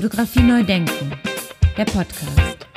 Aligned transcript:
Fotografie 0.00 0.44
neu 0.44 0.62
denken, 0.62 1.10
der 1.76 1.84
Podcast. 1.84 2.68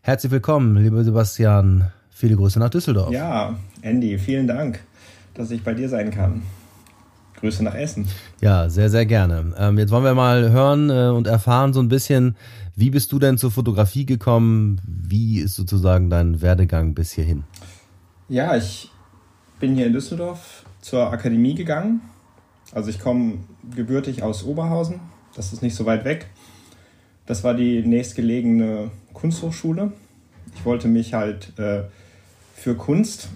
Herzlich 0.00 0.32
willkommen, 0.32 0.82
lieber 0.82 1.04
Sebastian. 1.04 1.92
Viele 2.08 2.36
Grüße 2.36 2.58
nach 2.58 2.70
Düsseldorf. 2.70 3.12
Ja, 3.12 3.54
Andy, 3.82 4.16
vielen 4.16 4.46
Dank, 4.46 4.82
dass 5.34 5.50
ich 5.50 5.62
bei 5.62 5.74
dir 5.74 5.90
sein 5.90 6.10
kann. 6.10 6.40
Grüße 7.42 7.64
nach 7.64 7.74
Essen. 7.74 8.06
Ja, 8.40 8.70
sehr, 8.70 8.88
sehr 8.88 9.04
gerne. 9.04 9.52
Ähm, 9.58 9.76
jetzt 9.76 9.90
wollen 9.90 10.04
wir 10.04 10.14
mal 10.14 10.52
hören 10.52 10.90
äh, 10.90 11.08
und 11.08 11.26
erfahren 11.26 11.72
so 11.72 11.80
ein 11.80 11.88
bisschen, 11.88 12.36
wie 12.76 12.90
bist 12.90 13.10
du 13.10 13.18
denn 13.18 13.36
zur 13.36 13.50
Fotografie 13.50 14.06
gekommen? 14.06 14.80
Wie 14.86 15.40
ist 15.40 15.56
sozusagen 15.56 16.08
dein 16.08 16.40
Werdegang 16.40 16.94
bis 16.94 17.10
hierhin? 17.10 17.42
Ja, 18.28 18.56
ich 18.56 18.92
bin 19.58 19.74
hier 19.74 19.88
in 19.88 19.92
Düsseldorf 19.92 20.64
zur 20.80 21.12
Akademie 21.12 21.56
gegangen. 21.56 22.00
Also 22.70 22.90
ich 22.90 23.00
komme 23.00 23.40
gebürtig 23.74 24.22
aus 24.22 24.44
Oberhausen. 24.44 25.00
Das 25.34 25.52
ist 25.52 25.62
nicht 25.62 25.74
so 25.74 25.84
weit 25.84 26.04
weg. 26.04 26.28
Das 27.26 27.42
war 27.42 27.54
die 27.54 27.82
nächstgelegene 27.82 28.92
Kunsthochschule. 29.14 29.92
Ich 30.54 30.64
wollte 30.64 30.86
mich 30.86 31.12
halt 31.12 31.58
äh, 31.58 31.82
für 32.54 32.76
Kunst 32.76 33.30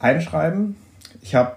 einschreiben. 0.00 0.74
Ich 1.20 1.36
habe 1.36 1.56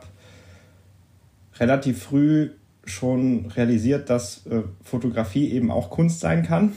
relativ 1.59 2.03
früh 2.03 2.49
schon 2.85 3.47
realisiert, 3.47 4.09
dass 4.09 4.45
äh, 4.47 4.61
Fotografie 4.83 5.51
eben 5.51 5.71
auch 5.71 5.89
Kunst 5.89 6.19
sein 6.19 6.43
kann. 6.43 6.73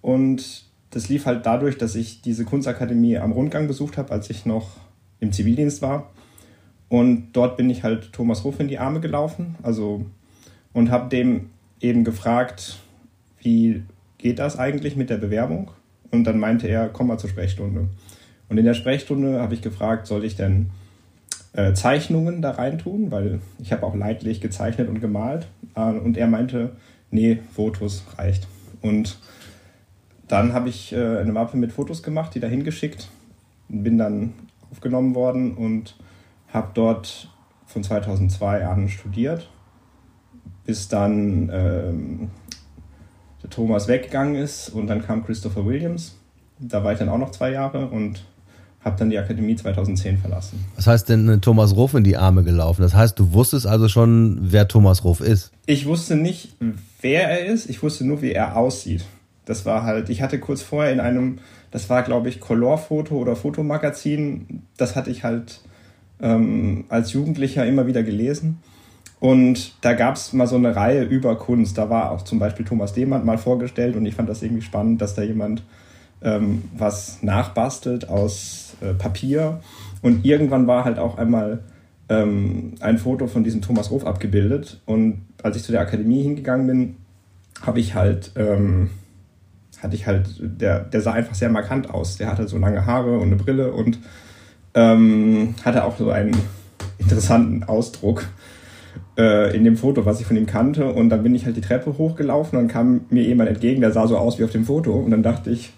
Und 0.00 0.64
das 0.90 1.08
lief 1.08 1.26
halt 1.26 1.46
dadurch, 1.46 1.78
dass 1.78 1.94
ich 1.94 2.22
diese 2.22 2.44
Kunstakademie 2.44 3.18
am 3.18 3.32
Rundgang 3.32 3.66
besucht 3.66 3.96
habe, 3.96 4.12
als 4.12 4.30
ich 4.30 4.46
noch 4.46 4.76
im 5.20 5.32
Zivildienst 5.32 5.82
war. 5.82 6.10
Und 6.88 7.32
dort 7.32 7.56
bin 7.56 7.70
ich 7.70 7.82
halt 7.82 8.12
Thomas 8.12 8.44
Ruff 8.44 8.60
in 8.60 8.68
die 8.68 8.78
Arme 8.78 9.00
gelaufen, 9.00 9.56
also 9.62 10.04
und 10.74 10.90
habe 10.90 11.08
dem 11.08 11.50
eben 11.80 12.04
gefragt, 12.04 12.78
wie 13.40 13.82
geht 14.18 14.38
das 14.38 14.58
eigentlich 14.58 14.96
mit 14.96 15.10
der 15.10 15.16
Bewerbung? 15.16 15.70
Und 16.10 16.24
dann 16.24 16.38
meinte 16.38 16.68
er, 16.68 16.88
komm 16.88 17.06
mal 17.06 17.18
zur 17.18 17.30
Sprechstunde. 17.30 17.88
Und 18.48 18.58
in 18.58 18.64
der 18.64 18.74
Sprechstunde 18.74 19.40
habe 19.40 19.54
ich 19.54 19.62
gefragt, 19.62 20.06
soll 20.06 20.24
ich 20.24 20.36
denn 20.36 20.70
äh, 21.52 21.74
Zeichnungen 21.74 22.42
da 22.42 22.52
reintun, 22.52 23.10
weil 23.10 23.40
ich 23.58 23.72
habe 23.72 23.84
auch 23.84 23.94
leidlich 23.94 24.40
gezeichnet 24.40 24.88
und 24.88 25.00
gemalt. 25.00 25.48
Äh, 25.74 25.92
und 25.92 26.16
er 26.16 26.26
meinte, 26.26 26.76
nee, 27.10 27.38
Fotos 27.54 28.04
reicht. 28.16 28.46
Und 28.80 29.18
dann 30.28 30.52
habe 30.54 30.68
ich 30.68 30.92
äh, 30.92 31.18
eine 31.18 31.32
Mappe 31.32 31.56
mit 31.56 31.72
Fotos 31.72 32.02
gemacht, 32.02 32.34
die 32.34 32.40
da 32.40 32.46
hingeschickt, 32.46 33.08
bin 33.68 33.98
dann 33.98 34.32
aufgenommen 34.70 35.14
worden 35.14 35.54
und 35.54 35.96
habe 36.48 36.70
dort 36.74 37.28
von 37.66 37.82
2002 37.82 38.66
an 38.66 38.88
studiert, 38.88 39.50
bis 40.64 40.88
dann 40.88 41.50
ähm, 41.52 42.30
der 43.42 43.50
Thomas 43.50 43.88
weggegangen 43.88 44.36
ist 44.36 44.68
und 44.70 44.86
dann 44.86 45.02
kam 45.02 45.24
Christopher 45.24 45.66
Williams. 45.66 46.18
Da 46.58 46.84
war 46.84 46.92
ich 46.92 46.98
dann 46.98 47.08
auch 47.08 47.18
noch 47.18 47.30
zwei 47.30 47.52
Jahre 47.52 47.88
und 47.88 48.24
habe 48.84 48.96
dann 48.98 49.10
die 49.10 49.18
Akademie 49.18 49.54
2010 49.54 50.18
verlassen. 50.18 50.64
Was 50.76 50.86
heißt 50.86 51.08
denn 51.08 51.40
Thomas 51.40 51.76
Ruff 51.76 51.94
in 51.94 52.04
die 52.04 52.16
Arme 52.16 52.42
gelaufen? 52.42 52.82
Das 52.82 52.94
heißt, 52.94 53.18
du 53.18 53.32
wusstest 53.32 53.66
also 53.66 53.88
schon, 53.88 54.38
wer 54.42 54.66
Thomas 54.66 55.04
Ruff 55.04 55.20
ist? 55.20 55.52
Ich 55.66 55.86
wusste 55.86 56.16
nicht, 56.16 56.56
wer 57.00 57.28
er 57.28 57.46
ist. 57.46 57.70
Ich 57.70 57.82
wusste 57.82 58.04
nur, 58.04 58.22
wie 58.22 58.32
er 58.32 58.56
aussieht. 58.56 59.04
Das 59.44 59.66
war 59.66 59.84
halt, 59.84 60.08
ich 60.08 60.22
hatte 60.22 60.38
kurz 60.38 60.62
vorher 60.62 60.92
in 60.92 61.00
einem, 61.00 61.38
das 61.70 61.90
war 61.90 62.02
glaube 62.02 62.28
ich 62.28 62.40
Color-Foto 62.40 63.16
oder 63.16 63.36
Fotomagazin, 63.36 64.62
das 64.76 64.94
hatte 64.94 65.10
ich 65.10 65.24
halt 65.24 65.60
ähm, 66.20 66.84
als 66.88 67.12
Jugendlicher 67.12 67.66
immer 67.66 67.86
wieder 67.86 68.02
gelesen. 68.02 68.58
Und 69.20 69.74
da 69.82 69.92
gab 69.92 70.16
es 70.16 70.32
mal 70.32 70.48
so 70.48 70.56
eine 70.56 70.74
Reihe 70.74 71.04
über 71.04 71.36
Kunst. 71.36 71.78
Da 71.78 71.88
war 71.88 72.10
auch 72.10 72.22
zum 72.22 72.40
Beispiel 72.40 72.66
Thomas 72.66 72.92
Demand 72.92 73.24
mal 73.24 73.38
vorgestellt 73.38 73.94
und 73.94 74.04
ich 74.04 74.16
fand 74.16 74.28
das 74.28 74.42
irgendwie 74.42 74.62
spannend, 74.62 75.00
dass 75.00 75.14
da 75.14 75.22
jemand 75.22 75.62
ähm, 76.22 76.64
was 76.76 77.22
nachbastelt 77.22 78.08
aus 78.08 78.71
äh, 78.82 78.94
Papier. 78.94 79.60
Und 80.02 80.24
irgendwann 80.24 80.66
war 80.66 80.84
halt 80.84 80.98
auch 80.98 81.18
einmal 81.18 81.60
ähm, 82.08 82.74
ein 82.80 82.98
Foto 82.98 83.26
von 83.26 83.44
diesem 83.44 83.62
Thomas 83.62 83.90
Rof 83.90 84.06
abgebildet. 84.06 84.80
Und 84.86 85.22
als 85.42 85.56
ich 85.56 85.62
zu 85.62 85.72
der 85.72 85.80
Akademie 85.80 86.22
hingegangen 86.22 86.66
bin, 86.66 86.96
habe 87.60 87.80
ich 87.80 87.94
halt, 87.94 88.32
ähm, 88.36 88.90
hatte 89.80 89.94
ich 89.94 90.06
halt, 90.06 90.28
der, 90.40 90.80
der 90.80 91.00
sah 91.00 91.12
einfach 91.12 91.34
sehr 91.34 91.50
markant 91.50 91.90
aus. 91.90 92.16
Der 92.16 92.30
hatte 92.30 92.48
so 92.48 92.58
lange 92.58 92.86
Haare 92.86 93.18
und 93.18 93.28
eine 93.28 93.36
Brille 93.36 93.72
und 93.72 93.98
ähm, 94.74 95.54
hatte 95.64 95.84
auch 95.84 95.96
so 95.96 96.10
einen 96.10 96.36
interessanten 96.98 97.64
Ausdruck 97.64 98.26
äh, 99.18 99.54
in 99.56 99.64
dem 99.64 99.76
Foto, 99.76 100.04
was 100.06 100.20
ich 100.20 100.26
von 100.26 100.36
ihm 100.36 100.46
kannte. 100.46 100.92
Und 100.92 101.10
dann 101.10 101.22
bin 101.22 101.34
ich 101.34 101.44
halt 101.44 101.56
die 101.56 101.60
Treppe 101.60 101.98
hochgelaufen 101.98 102.58
und 102.58 102.68
kam 102.68 103.02
mir 103.10 103.22
jemand 103.22 103.48
entgegen, 103.48 103.80
der 103.80 103.92
sah 103.92 104.06
so 104.06 104.16
aus 104.16 104.38
wie 104.38 104.44
auf 104.44 104.50
dem 104.50 104.64
Foto. 104.64 104.92
Und 104.92 105.10
dann 105.10 105.22
dachte 105.22 105.50
ich, 105.50 105.72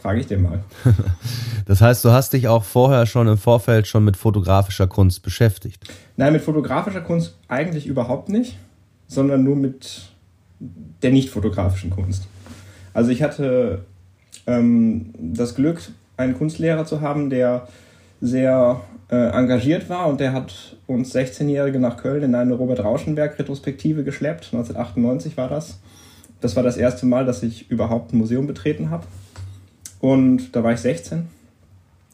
frage 0.00 0.20
ich 0.20 0.26
den 0.26 0.42
mal. 0.42 0.62
das 1.66 1.80
heißt, 1.80 2.04
du 2.04 2.10
hast 2.10 2.32
dich 2.32 2.48
auch 2.48 2.64
vorher 2.64 3.06
schon 3.06 3.28
im 3.28 3.38
Vorfeld 3.38 3.86
schon 3.86 4.04
mit 4.04 4.16
fotografischer 4.16 4.86
Kunst 4.86 5.22
beschäftigt? 5.22 5.84
Nein, 6.16 6.32
mit 6.32 6.42
fotografischer 6.42 7.00
Kunst 7.00 7.36
eigentlich 7.48 7.86
überhaupt 7.86 8.28
nicht, 8.28 8.58
sondern 9.08 9.44
nur 9.44 9.56
mit 9.56 10.02
der 11.02 11.10
nicht 11.10 11.30
fotografischen 11.30 11.90
Kunst. 11.90 12.26
Also 12.94 13.10
ich 13.10 13.22
hatte 13.22 13.84
ähm, 14.46 15.12
das 15.18 15.54
Glück, 15.54 15.80
einen 16.16 16.34
Kunstlehrer 16.34 16.86
zu 16.86 17.00
haben, 17.00 17.28
der 17.28 17.68
sehr 18.20 18.80
äh, 19.10 19.16
engagiert 19.16 19.88
war 19.88 20.06
und 20.06 20.20
der 20.20 20.32
hat 20.32 20.76
uns 20.86 21.14
16-Jährige 21.14 21.78
nach 21.78 21.96
Köln 21.96 22.22
in 22.22 22.34
eine 22.34 22.54
Robert 22.54 22.82
Rauschenberg-Retrospektive 22.82 24.04
geschleppt. 24.04 24.46
1998 24.52 25.36
war 25.36 25.48
das. 25.48 25.78
Das 26.40 26.56
war 26.56 26.62
das 26.62 26.76
erste 26.76 27.06
Mal, 27.06 27.24
dass 27.24 27.42
ich 27.42 27.70
überhaupt 27.70 28.12
ein 28.12 28.18
Museum 28.18 28.46
betreten 28.46 28.90
habe. 28.90 29.06
Und 30.06 30.54
da 30.54 30.62
war 30.62 30.72
ich 30.72 30.78
16. 30.78 31.26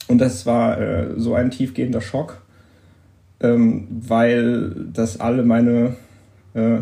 Und 0.09 0.19
das 0.19 0.47
war 0.47 0.81
äh, 0.81 1.09
so 1.19 1.35
ein 1.35 1.51
tiefgehender 1.51 2.01
Schock, 2.01 2.41
ähm, 3.41 3.87
weil 3.91 4.75
das 4.95 5.21
alle 5.21 5.43
meine 5.43 5.97
äh, 6.55 6.79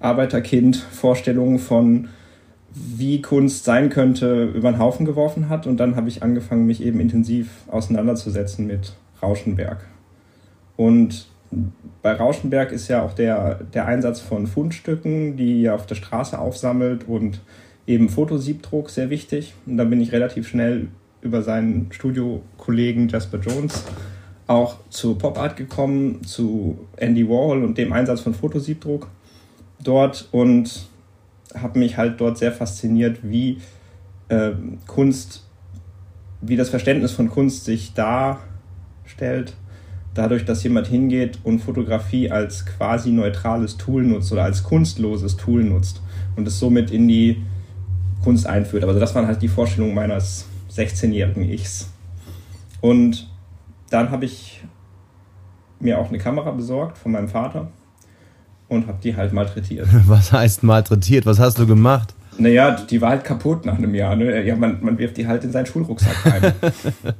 Arbeiterkind-Vorstellungen 0.00 1.58
von 1.58 2.08
wie 2.74 3.22
Kunst 3.22 3.64
sein 3.64 3.88
könnte, 3.88 4.44
über 4.54 4.70
den 4.70 4.78
Haufen 4.78 5.06
geworfen 5.06 5.48
hat. 5.48 5.66
Und 5.66 5.80
dann 5.80 5.96
habe 5.96 6.10
ich 6.10 6.22
angefangen, 6.22 6.66
mich 6.66 6.82
eben 6.82 7.00
intensiv 7.00 7.48
auseinanderzusetzen 7.68 8.66
mit 8.66 8.92
Rauschenberg. 9.22 9.86
Und 10.76 11.26
bei 12.02 12.12
Rauschenberg 12.12 12.70
ist 12.70 12.88
ja 12.88 13.02
auch 13.02 13.14
der, 13.14 13.60
der 13.72 13.86
Einsatz 13.86 14.20
von 14.20 14.46
Fundstücken, 14.46 15.38
die 15.38 15.64
er 15.64 15.74
auf 15.74 15.86
der 15.86 15.94
Straße 15.94 16.38
aufsammelt 16.38 17.08
und 17.08 17.40
eben 17.90 18.08
Fotosiebdruck 18.08 18.88
sehr 18.88 19.10
wichtig. 19.10 19.54
Und 19.66 19.76
dann 19.76 19.90
bin 19.90 20.00
ich 20.00 20.12
relativ 20.12 20.48
schnell 20.48 20.88
über 21.22 21.42
seinen 21.42 21.92
Studiokollegen 21.92 23.08
Jasper 23.08 23.38
Jones 23.38 23.84
auch 24.46 24.76
zu 24.90 25.14
Pop 25.14 25.38
Art 25.38 25.56
gekommen, 25.56 26.24
zu 26.24 26.78
Andy 26.96 27.28
Warhol 27.28 27.62
und 27.62 27.78
dem 27.78 27.92
Einsatz 27.92 28.20
von 28.20 28.34
Fotosiebdruck 28.34 29.08
dort 29.82 30.28
und 30.32 30.88
habe 31.54 31.78
mich 31.78 31.96
halt 31.96 32.20
dort 32.20 32.38
sehr 32.38 32.50
fasziniert, 32.50 33.18
wie 33.22 33.58
äh, 34.28 34.52
Kunst, 34.86 35.44
wie 36.40 36.56
das 36.56 36.68
Verständnis 36.68 37.12
von 37.12 37.28
Kunst 37.28 37.64
sich 37.64 37.92
da 37.94 38.40
stellt. 39.04 39.54
Dadurch, 40.14 40.44
dass 40.44 40.64
jemand 40.64 40.88
hingeht 40.88 41.38
und 41.44 41.60
Fotografie 41.60 42.30
als 42.30 42.66
quasi 42.66 43.12
neutrales 43.12 43.76
Tool 43.76 44.02
nutzt 44.02 44.32
oder 44.32 44.42
als 44.42 44.64
kunstloses 44.64 45.36
Tool 45.36 45.62
nutzt 45.62 46.02
und 46.34 46.48
es 46.48 46.58
somit 46.58 46.90
in 46.90 47.06
die 47.06 47.42
Kunst 48.22 48.46
einführt. 48.46 48.84
Also 48.84 49.00
das 49.00 49.14
waren 49.14 49.26
halt 49.26 49.42
die 49.42 49.48
Vorstellungen 49.48 49.94
meines 49.94 50.46
16-jährigen 50.72 51.48
Ichs. 51.48 51.90
Und 52.80 53.30
dann 53.90 54.10
habe 54.10 54.24
ich 54.24 54.62
mir 55.80 55.98
auch 55.98 56.08
eine 56.08 56.18
Kamera 56.18 56.50
besorgt 56.50 56.98
von 56.98 57.12
meinem 57.12 57.28
Vater 57.28 57.70
und 58.68 58.86
habe 58.86 58.98
die 59.02 59.16
halt 59.16 59.32
malträtiert. 59.32 59.88
Was 60.06 60.32
heißt 60.32 60.62
malträtiert? 60.62 61.26
Was 61.26 61.38
hast 61.38 61.58
du 61.58 61.66
gemacht? 61.66 62.14
Naja, 62.38 62.70
die 62.70 63.00
war 63.02 63.10
halt 63.10 63.24
kaputt 63.24 63.66
nach 63.66 63.76
einem 63.76 63.94
Jahr. 63.94 64.16
Ne? 64.16 64.42
Ja, 64.46 64.56
man, 64.56 64.78
man 64.82 64.96
wirft 64.98 65.16
die 65.18 65.26
halt 65.26 65.44
in 65.44 65.52
seinen 65.52 65.66
Schulrucksack 65.66 66.24
rein. 66.24 66.54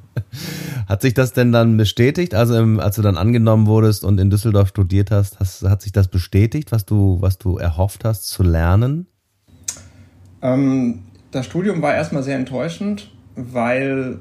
hat 0.87 1.03
sich 1.03 1.13
das 1.13 1.33
denn 1.33 1.53
dann 1.53 1.77
bestätigt? 1.77 2.35
Also 2.35 2.57
im, 2.57 2.81
als 2.81 2.97
du 2.97 3.03
dann 3.03 3.19
angenommen 3.19 3.67
wurdest 3.67 4.05
und 4.05 4.19
in 4.19 4.31
Düsseldorf 4.31 4.69
studiert 4.69 5.11
hast, 5.11 5.39
hast 5.39 5.63
hat 5.63 5.83
sich 5.83 5.93
das 5.93 6.09
bestätigt, 6.09 6.73
was 6.73 6.87
du, 6.87 7.19
was 7.21 7.37
du 7.37 7.59
erhofft 7.59 8.05
hast 8.05 8.29
zu 8.29 8.43
lernen? 8.43 9.07
Ähm, 10.43 11.03
das 11.31 11.47
Studium 11.47 11.83
war 11.83 11.95
erstmal 11.95 12.23
sehr 12.23 12.37
enttäuschend, 12.37 13.11
weil 13.37 14.19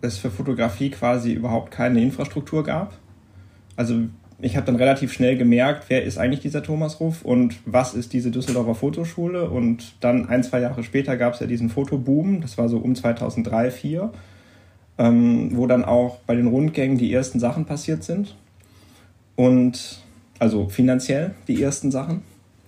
es 0.00 0.18
für 0.18 0.30
Fotografie 0.30 0.90
quasi 0.90 1.32
überhaupt 1.32 1.70
keine 1.70 2.00
Infrastruktur 2.00 2.64
gab. 2.64 2.94
Also 3.76 4.04
ich 4.38 4.56
habe 4.56 4.66
dann 4.66 4.76
relativ 4.76 5.12
schnell 5.12 5.36
gemerkt, 5.36 5.84
wer 5.88 6.04
ist 6.04 6.18
eigentlich 6.18 6.40
dieser 6.40 6.62
Thomas 6.62 7.00
Ruff 7.00 7.22
und 7.22 7.56
was 7.64 7.94
ist 7.94 8.12
diese 8.12 8.30
Düsseldorfer 8.30 8.74
Fotoschule. 8.74 9.48
Und 9.48 9.94
dann 10.00 10.28
ein, 10.28 10.42
zwei 10.42 10.60
Jahre 10.60 10.82
später 10.82 11.16
gab 11.16 11.34
es 11.34 11.40
ja 11.40 11.46
diesen 11.46 11.70
Fotoboom, 11.70 12.40
das 12.42 12.58
war 12.58 12.68
so 12.68 12.78
um 12.78 12.94
2003, 12.94 13.70
2004, 13.70 14.12
ähm, 14.98 15.56
wo 15.56 15.66
dann 15.66 15.84
auch 15.84 16.18
bei 16.26 16.34
den 16.34 16.46
Rundgängen 16.48 16.98
die 16.98 17.12
ersten 17.12 17.40
Sachen 17.40 17.64
passiert 17.64 18.04
sind. 18.04 18.36
Und 19.36 20.02
also 20.38 20.68
finanziell 20.68 21.34
die 21.48 21.62
ersten 21.62 21.90
Sachen. 21.90 22.22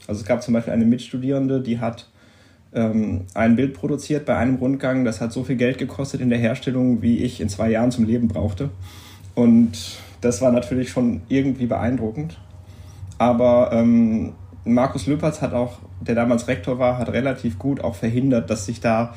Also 0.06 0.22
es 0.22 0.26
gab 0.26 0.42
zum 0.42 0.54
Beispiel 0.54 0.72
eine 0.72 0.86
Mitstudierende, 0.86 1.60
die 1.60 1.80
hat 1.80 2.07
ähm, 2.74 3.22
ein 3.34 3.56
Bild 3.56 3.74
produziert 3.74 4.26
bei 4.26 4.36
einem 4.36 4.56
Rundgang, 4.56 5.04
das 5.04 5.20
hat 5.20 5.32
so 5.32 5.44
viel 5.44 5.56
Geld 5.56 5.78
gekostet 5.78 6.20
in 6.20 6.30
der 6.30 6.38
Herstellung, 6.38 7.02
wie 7.02 7.18
ich 7.18 7.40
in 7.40 7.48
zwei 7.48 7.70
Jahren 7.70 7.90
zum 7.90 8.04
Leben 8.04 8.28
brauchte. 8.28 8.70
Und 9.34 9.98
das 10.20 10.42
war 10.42 10.52
natürlich 10.52 10.90
schon 10.90 11.22
irgendwie 11.28 11.66
beeindruckend. 11.66 12.38
Aber 13.18 13.70
ähm, 13.72 14.34
Markus 14.64 15.06
Lüpertz 15.06 15.40
hat 15.40 15.54
auch, 15.54 15.78
der 16.00 16.14
damals 16.14 16.48
Rektor 16.48 16.78
war, 16.78 16.98
hat 16.98 17.12
relativ 17.12 17.58
gut 17.58 17.82
auch 17.82 17.94
verhindert, 17.94 18.50
dass 18.50 18.66
sich 18.66 18.80
da 18.80 19.14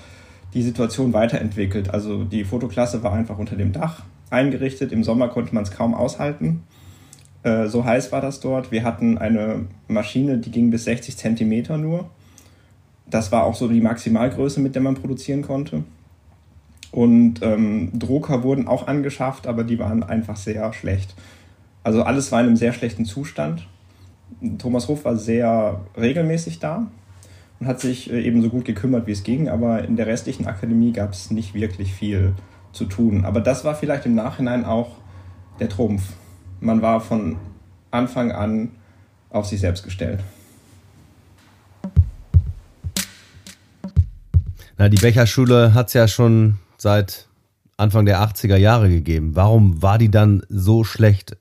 die 0.54 0.62
Situation 0.62 1.14
weiterentwickelt. 1.14 1.94
Also 1.94 2.24
die 2.24 2.44
Fotoklasse 2.44 3.04
war 3.04 3.14
einfach 3.14 3.38
unter 3.38 3.56
dem 3.56 3.72
Dach 3.72 4.04
eingerichtet. 4.30 4.92
Im 4.92 5.04
Sommer 5.04 5.28
konnte 5.30 5.54
man 5.54 5.64
es 5.64 5.72
kaum 5.72 5.94
aushalten. 5.94 6.64
Äh, 7.44 7.68
so 7.68 7.86
heiß 7.86 8.12
war 8.12 8.22
das 8.22 8.40
dort. 8.40 8.72
Wir 8.72 8.84
hatten 8.84 9.18
eine 9.18 9.66
Maschine, 9.88 10.38
die 10.38 10.52
ging 10.52 10.72
bis 10.72 10.86
60 10.86 11.18
Zentimeter 11.18 11.78
nur. 11.78 12.10
Das 13.12 13.32
war 13.32 13.44
auch 13.44 13.56
so 13.56 13.68
die 13.68 13.82
Maximalgröße, 13.82 14.60
mit 14.60 14.74
der 14.74 14.82
man 14.82 14.96
produzieren 14.96 15.44
konnte. 15.44 15.84
Und 16.92 17.42
ähm, 17.42 17.92
Drucker 17.94 18.44
wurden 18.44 18.68
auch 18.68 18.88
angeschafft, 18.88 19.48
aber 19.48 19.64
die 19.64 19.80
waren 19.80 20.04
einfach 20.04 20.36
sehr 20.36 20.74
schlecht. 20.74 21.14
Also 21.84 22.04
alles 22.04 22.32
war 22.32 22.42
in 22.42 22.48
einem 22.48 22.56
sehr 22.56 22.74
schlechten 22.74 23.06
Zustand. 23.06 23.68
Thomas 24.58 24.90
Ruff 24.90 25.06
war 25.06 25.18
sehr 25.18 25.82
regelmäßig 25.98 26.60
da 26.60 26.88
und 27.60 27.68
hat 27.68 27.80
sich 27.80 28.12
äh, 28.12 28.22
eben 28.22 28.42
so 28.42 28.50
gut 28.50 28.66
gekümmert, 28.66 29.08
wie 29.08 29.12
es 29.12 29.24
ging, 29.24 29.50
aber 29.50 29.84
in 29.84 29.96
der 29.96 30.08
restlichen 30.08 30.48
Akademie 30.48 30.92
gab 30.92 31.12
es 31.12 31.32
nicht 31.32 31.54
wirklich 31.54 31.94
viel 31.94 32.34
zu 32.72 32.86
tun. 32.86 33.26
Aber 33.26 33.42
das 33.42 33.64
war 33.64 33.76
vielleicht 33.76 34.06
im 34.06 34.16
Nachhinein 34.16 34.66
auch 34.66 34.98
der 35.60 35.70
Trumpf. 35.70 36.14
Man 36.60 36.82
war 36.82 37.02
von 37.02 37.38
Anfang 37.90 38.32
an 38.32 38.72
auf 39.30 39.46
sich 39.46 39.60
selbst 39.60 39.84
gestellt. 39.84 40.24
Na, 44.82 44.90
die 44.90 44.98
Becherschule 44.98 45.76
hat 45.76 45.90
es 45.90 45.94
ja 45.94 46.08
schon 46.08 46.56
seit 46.76 47.28
Anfang 47.78 48.08
der 48.08 48.20
80er 48.20 48.56
Jahre 48.56 48.90
gegeben. 48.90 49.36
Warum 49.36 49.84
war 49.84 50.00
die 50.00 50.10
dann 50.10 50.42
so 50.50 50.84
schlecht 50.84 51.38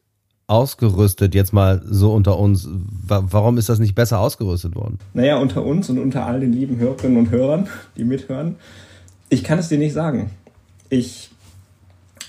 ausgerüstet, 0.46 1.34
jetzt 1.34 1.54
mal 1.54 1.80
so 1.82 2.12
unter 2.12 2.38
uns? 2.38 2.68
Warum 3.08 3.56
ist 3.56 3.70
das 3.70 3.78
nicht 3.78 3.94
besser 3.94 4.20
ausgerüstet 4.20 4.74
worden? 4.74 4.98
Naja, 5.14 5.38
unter 5.38 5.64
uns 5.64 5.88
und 5.88 5.98
unter 5.98 6.26
all 6.26 6.40
den 6.40 6.52
lieben 6.52 6.76
Hörerinnen 6.76 7.16
und 7.16 7.30
Hörern, 7.30 7.66
die 7.96 8.04
mithören. 8.04 8.56
Ich 9.30 9.42
kann 9.42 9.58
es 9.58 9.68
dir 9.68 9.78
nicht 9.78 9.94
sagen. 9.94 10.32
Ich 10.90 11.30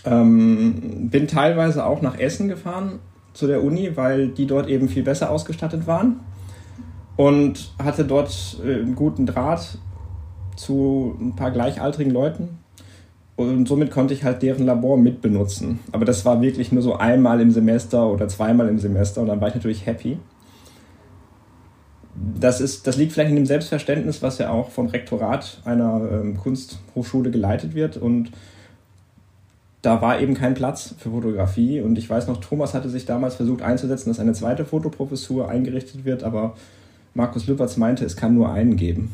ähm, 0.06 1.10
bin 1.10 1.28
teilweise 1.28 1.86
auch 1.86 2.02
nach 2.02 2.18
Essen 2.20 2.48
gefahren 2.48 3.00
zu 3.34 3.48
der 3.48 3.66
Uni, 3.66 3.98
weil 3.98 4.30
die 4.30 4.48
dort 4.48 4.70
eben 4.70 4.88
viel 4.88 5.04
besser 5.04 5.30
ausgestattet 5.30 5.88
waren 5.88 6.22
und 7.18 7.74
hatte 7.84 8.06
dort 8.06 8.62
äh, 8.66 8.76
einen 8.76 8.96
guten 8.96 9.26
Draht 9.26 9.78
zu 10.56 11.16
ein 11.20 11.36
paar 11.36 11.52
gleichaltrigen 11.52 12.12
Leuten 12.12 12.60
und 13.42 13.68
somit 13.68 13.92
konnte 13.92 14.14
ich 14.14 14.24
halt 14.24 14.42
deren 14.42 14.66
Labor 14.66 14.98
mitbenutzen. 14.98 15.80
Aber 15.92 16.06
das 16.06 16.26
war 16.26 16.42
wirklich 16.42 16.72
nur 16.72 16.82
so 16.82 16.96
einmal 16.96 17.42
im 17.42 17.52
Semester 17.52 18.08
oder 18.08 18.28
zweimal 18.28 18.68
im 18.70 18.80
Semester 18.80 19.22
und 19.22 19.28
dann 19.28 19.42
war 19.42 19.48
ich 19.48 19.56
natürlich 19.56 19.86
happy. 19.86 20.18
Das, 22.40 22.62
ist, 22.62 22.86
das 22.88 22.98
liegt 22.98 23.14
vielleicht 23.14 23.30
in 23.30 23.38
dem 23.38 23.46
Selbstverständnis, 23.46 24.22
was 24.22 24.38
ja 24.38 24.52
auch 24.52 24.70
vom 24.70 24.88
Rektorat 24.88 25.62
einer 25.66 26.02
ähm, 26.12 26.38
Kunsthochschule 26.38 27.32
geleitet 27.32 27.74
wird. 27.74 27.98
Und 27.98 28.32
da 29.82 30.02
war 30.02 30.20
eben 30.20 30.36
kein 30.36 30.54
Platz 30.54 30.94
für 31.00 31.10
Fotografie. 31.10 31.82
Und 31.82 31.98
ich 31.98 32.10
weiß 32.10 32.28
noch, 32.28 32.38
Thomas 32.38 32.74
hatte 32.74 32.90
sich 32.90 33.06
damals 33.06 33.36
versucht 33.36 33.62
einzusetzen, 33.64 34.10
dass 34.10 34.20
eine 34.20 34.34
zweite 34.34 34.66
Fotoprofessur 34.66 35.50
eingerichtet 35.50 36.06
wird, 36.06 36.24
aber 36.24 36.56
Markus 37.14 37.48
Lüpertz 37.48 37.78
meinte, 37.78 38.06
es 38.06 38.16
kann 38.16 38.36
nur 38.36 38.52
einen 38.52 38.76
geben. 38.76 39.12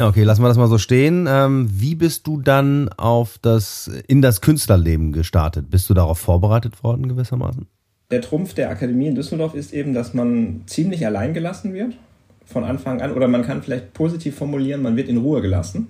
Okay, 0.00 0.22
lassen 0.22 0.42
wir 0.42 0.48
das 0.48 0.56
mal 0.56 0.68
so 0.68 0.78
stehen. 0.78 1.26
Ähm, 1.28 1.68
wie 1.72 1.96
bist 1.96 2.26
du 2.26 2.40
dann 2.40 2.88
auf 2.90 3.38
das, 3.42 3.90
in 4.06 4.22
das 4.22 4.40
Künstlerleben 4.40 5.12
gestartet? 5.12 5.70
Bist 5.70 5.90
du 5.90 5.94
darauf 5.94 6.18
vorbereitet 6.18 6.84
worden 6.84 7.08
gewissermaßen? 7.08 7.66
Der 8.10 8.20
Trumpf 8.20 8.54
der 8.54 8.70
Akademie 8.70 9.08
in 9.08 9.16
Düsseldorf 9.16 9.54
ist 9.54 9.72
eben, 9.72 9.94
dass 9.94 10.14
man 10.14 10.62
ziemlich 10.66 11.04
allein 11.04 11.34
gelassen 11.34 11.74
wird 11.74 11.94
von 12.44 12.64
Anfang 12.64 13.00
an. 13.00 13.12
Oder 13.12 13.28
man 13.28 13.42
kann 13.42 13.62
vielleicht 13.62 13.92
positiv 13.92 14.36
formulieren, 14.36 14.82
man 14.82 14.96
wird 14.96 15.08
in 15.08 15.18
Ruhe 15.18 15.42
gelassen. 15.42 15.88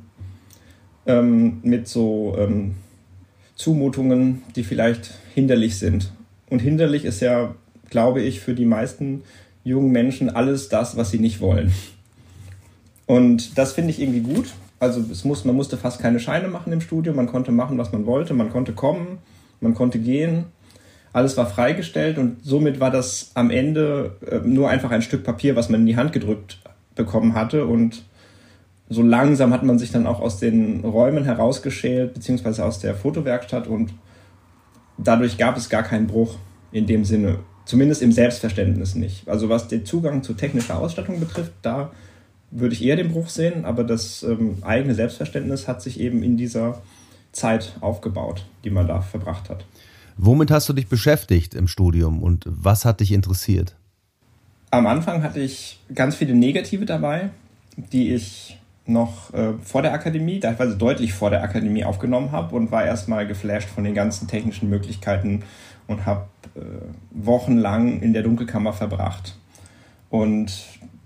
Ähm, 1.06 1.58
mit 1.62 1.86
so 1.86 2.34
ähm, 2.38 2.76
Zumutungen, 3.54 4.42
die 4.56 4.64
vielleicht 4.64 5.14
hinderlich 5.34 5.78
sind. 5.78 6.12
Und 6.48 6.60
hinderlich 6.60 7.04
ist 7.04 7.20
ja, 7.20 7.54
glaube 7.90 8.22
ich, 8.22 8.40
für 8.40 8.54
die 8.54 8.64
meisten 8.64 9.22
jungen 9.64 9.92
Menschen 9.92 10.30
alles 10.30 10.68
das, 10.68 10.96
was 10.96 11.10
sie 11.10 11.18
nicht 11.18 11.40
wollen. 11.40 11.72
Und 13.08 13.56
das 13.56 13.72
finde 13.72 13.90
ich 13.90 14.00
irgendwie 14.00 14.20
gut. 14.20 14.52
Also 14.78 15.02
es 15.10 15.24
muss, 15.24 15.44
man 15.46 15.56
musste 15.56 15.78
fast 15.78 15.98
keine 15.98 16.20
Scheine 16.20 16.46
machen 16.46 16.72
im 16.72 16.82
Studio, 16.82 17.14
man 17.14 17.26
konnte 17.26 17.50
machen, 17.50 17.78
was 17.78 17.90
man 17.90 18.04
wollte, 18.04 18.34
man 18.34 18.50
konnte 18.50 18.72
kommen, 18.74 19.18
man 19.60 19.74
konnte 19.74 19.98
gehen. 19.98 20.44
Alles 21.14 21.36
war 21.38 21.46
freigestellt 21.46 22.18
und 22.18 22.44
somit 22.44 22.80
war 22.80 22.90
das 22.90 23.30
am 23.32 23.50
Ende 23.50 24.16
äh, 24.30 24.46
nur 24.46 24.68
einfach 24.68 24.90
ein 24.90 25.00
Stück 25.00 25.24
Papier, 25.24 25.56
was 25.56 25.70
man 25.70 25.80
in 25.80 25.86
die 25.86 25.96
Hand 25.96 26.12
gedrückt 26.12 26.58
bekommen 26.94 27.32
hatte. 27.32 27.64
Und 27.64 28.02
so 28.90 29.02
langsam 29.02 29.54
hat 29.54 29.62
man 29.62 29.78
sich 29.78 29.90
dann 29.90 30.06
auch 30.06 30.20
aus 30.20 30.38
den 30.38 30.84
Räumen 30.84 31.24
herausgeschält, 31.24 32.12
beziehungsweise 32.12 32.62
aus 32.62 32.78
der 32.78 32.94
Fotowerkstatt 32.94 33.66
und 33.66 33.94
dadurch 34.98 35.38
gab 35.38 35.56
es 35.56 35.70
gar 35.70 35.82
keinen 35.82 36.08
Bruch 36.08 36.36
in 36.72 36.86
dem 36.86 37.06
Sinne. 37.06 37.38
Zumindest 37.64 38.02
im 38.02 38.12
Selbstverständnis 38.12 38.94
nicht. 38.94 39.26
Also 39.28 39.48
was 39.48 39.66
den 39.68 39.86
Zugang 39.86 40.22
zu 40.22 40.34
technischer 40.34 40.78
Ausstattung 40.78 41.20
betrifft, 41.20 41.52
da 41.62 41.90
würde 42.50 42.74
ich 42.74 42.84
eher 42.84 42.96
den 42.96 43.12
Bruch 43.12 43.28
sehen, 43.28 43.64
aber 43.64 43.84
das 43.84 44.22
ähm, 44.22 44.58
eigene 44.62 44.94
Selbstverständnis 44.94 45.68
hat 45.68 45.82
sich 45.82 46.00
eben 46.00 46.22
in 46.22 46.36
dieser 46.36 46.80
Zeit 47.32 47.76
aufgebaut, 47.80 48.46
die 48.64 48.70
man 48.70 48.86
da 48.86 49.00
verbracht 49.00 49.50
hat. 49.50 49.64
Womit 50.16 50.50
hast 50.50 50.68
du 50.68 50.72
dich 50.72 50.88
beschäftigt 50.88 51.54
im 51.54 51.68
Studium 51.68 52.22
und 52.22 52.44
was 52.46 52.84
hat 52.84 53.00
dich 53.00 53.12
interessiert? 53.12 53.76
Am 54.70 54.86
Anfang 54.86 55.22
hatte 55.22 55.40
ich 55.40 55.78
ganz 55.94 56.16
viele 56.16 56.34
Negative 56.34 56.84
dabei, 56.84 57.30
die 57.76 58.12
ich 58.12 58.58
noch 58.84 59.32
äh, 59.34 59.52
vor 59.62 59.82
der 59.82 59.92
Akademie, 59.92 60.40
teilweise 60.40 60.76
deutlich 60.76 61.12
vor 61.12 61.30
der 61.30 61.42
Akademie 61.42 61.84
aufgenommen 61.84 62.32
habe 62.32 62.56
und 62.56 62.70
war 62.72 62.84
erstmal 62.84 63.26
geflasht 63.26 63.68
von 63.68 63.84
den 63.84 63.94
ganzen 63.94 64.26
technischen 64.28 64.68
Möglichkeiten 64.68 65.44
und 65.86 66.06
habe 66.06 66.26
äh, 66.56 66.60
wochenlang 67.10 68.00
in 68.00 68.12
der 68.12 68.22
Dunkelkammer 68.22 68.72
verbracht. 68.72 69.36
Und 70.10 70.52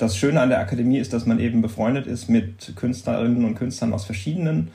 das 0.02 0.16
Schöne 0.16 0.40
an 0.40 0.48
der 0.48 0.58
Akademie 0.58 0.98
ist, 0.98 1.12
dass 1.12 1.26
man 1.26 1.38
eben 1.38 1.62
befreundet 1.62 2.08
ist 2.08 2.28
mit 2.28 2.74
Künstlerinnen 2.74 3.44
und 3.44 3.54
Künstlern 3.54 3.92
aus 3.92 4.04
verschiedenen 4.04 4.72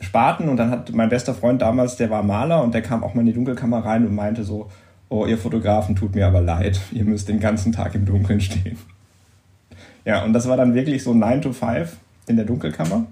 Sparten. 0.00 0.48
Und 0.48 0.56
dann 0.56 0.70
hat 0.70 0.92
mein 0.92 1.08
bester 1.08 1.32
Freund 1.32 1.62
damals, 1.62 1.96
der 1.96 2.10
war 2.10 2.24
Maler 2.24 2.62
und 2.62 2.74
der 2.74 2.82
kam 2.82 3.04
auch 3.04 3.14
mal 3.14 3.20
in 3.20 3.28
die 3.28 3.32
Dunkelkammer 3.32 3.84
rein 3.84 4.04
und 4.04 4.14
meinte 4.14 4.42
so, 4.42 4.68
oh, 5.08 5.26
ihr 5.26 5.38
Fotografen 5.38 5.94
tut 5.94 6.16
mir 6.16 6.26
aber 6.26 6.40
leid, 6.40 6.80
ihr 6.92 7.04
müsst 7.04 7.28
den 7.28 7.38
ganzen 7.38 7.70
Tag 7.72 7.94
im 7.94 8.04
Dunkeln 8.04 8.40
stehen. 8.40 8.78
Ja, 10.06 10.22
und 10.22 10.34
das 10.34 10.46
war 10.46 10.58
dann 10.58 10.74
wirklich 10.74 11.02
so 11.02 11.14
9 11.14 11.40
to 11.40 11.54
5 11.54 11.96
in 12.26 12.36
der 12.36 12.44
Dunkelkammer. 12.44 13.06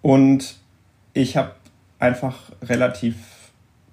Und 0.00 0.56
ich 1.12 1.36
habe 1.36 1.52
einfach 1.98 2.50
relativ 2.62 3.16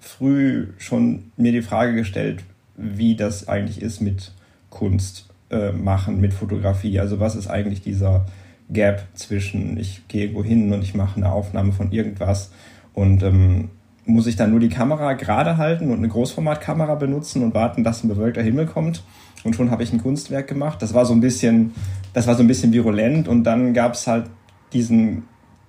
früh 0.00 0.68
schon 0.78 1.30
mir 1.36 1.52
die 1.52 1.60
Frage 1.60 1.94
gestellt, 1.94 2.42
wie 2.74 3.16
das 3.16 3.48
eigentlich 3.48 3.82
ist 3.82 4.00
mit 4.00 4.32
Kunst 4.70 5.26
äh, 5.52 5.72
machen, 5.72 6.20
mit 6.20 6.34
Fotografie. 6.34 6.98
Also 6.98 7.20
was 7.20 7.36
ist 7.36 7.48
eigentlich 7.48 7.82
dieser 7.82 8.26
Gap 8.70 9.06
zwischen 9.14 9.76
ich 9.76 10.06
gehe 10.08 10.22
irgendwo 10.22 10.42
hin 10.42 10.72
und 10.72 10.82
ich 10.82 10.94
mache 10.94 11.16
eine 11.16 11.30
Aufnahme 11.30 11.72
von 11.72 11.92
irgendwas 11.92 12.50
und 12.94 13.22
ähm, 13.22 13.70
muss 14.04 14.26
ich 14.26 14.36
dann 14.36 14.50
nur 14.50 14.60
die 14.60 14.68
Kamera 14.68 15.12
gerade 15.12 15.58
halten 15.58 15.90
und 15.90 15.98
eine 15.98 16.08
Großformatkamera 16.08 16.96
benutzen 16.96 17.42
und 17.42 17.54
warten, 17.54 17.84
dass 17.84 18.02
ein 18.02 18.08
bewölkter 18.08 18.42
Himmel 18.42 18.66
kommt 18.66 19.04
und 19.44 19.54
schon 19.54 19.70
habe 19.70 19.82
ich 19.82 19.92
ein 19.92 20.02
Kunstwerk 20.02 20.48
gemacht. 20.48 20.82
Das 20.82 20.94
war 20.94 21.04
so 21.04 21.12
ein 21.12 21.20
bisschen, 21.20 21.72
das 22.12 22.26
war 22.26 22.34
so 22.34 22.42
ein 22.42 22.48
bisschen 22.48 22.72
virulent 22.72 23.28
und 23.28 23.44
dann 23.44 23.74
gab 23.74 23.94
es 23.94 24.06
halt 24.06 24.26
diesen, 24.72 25.24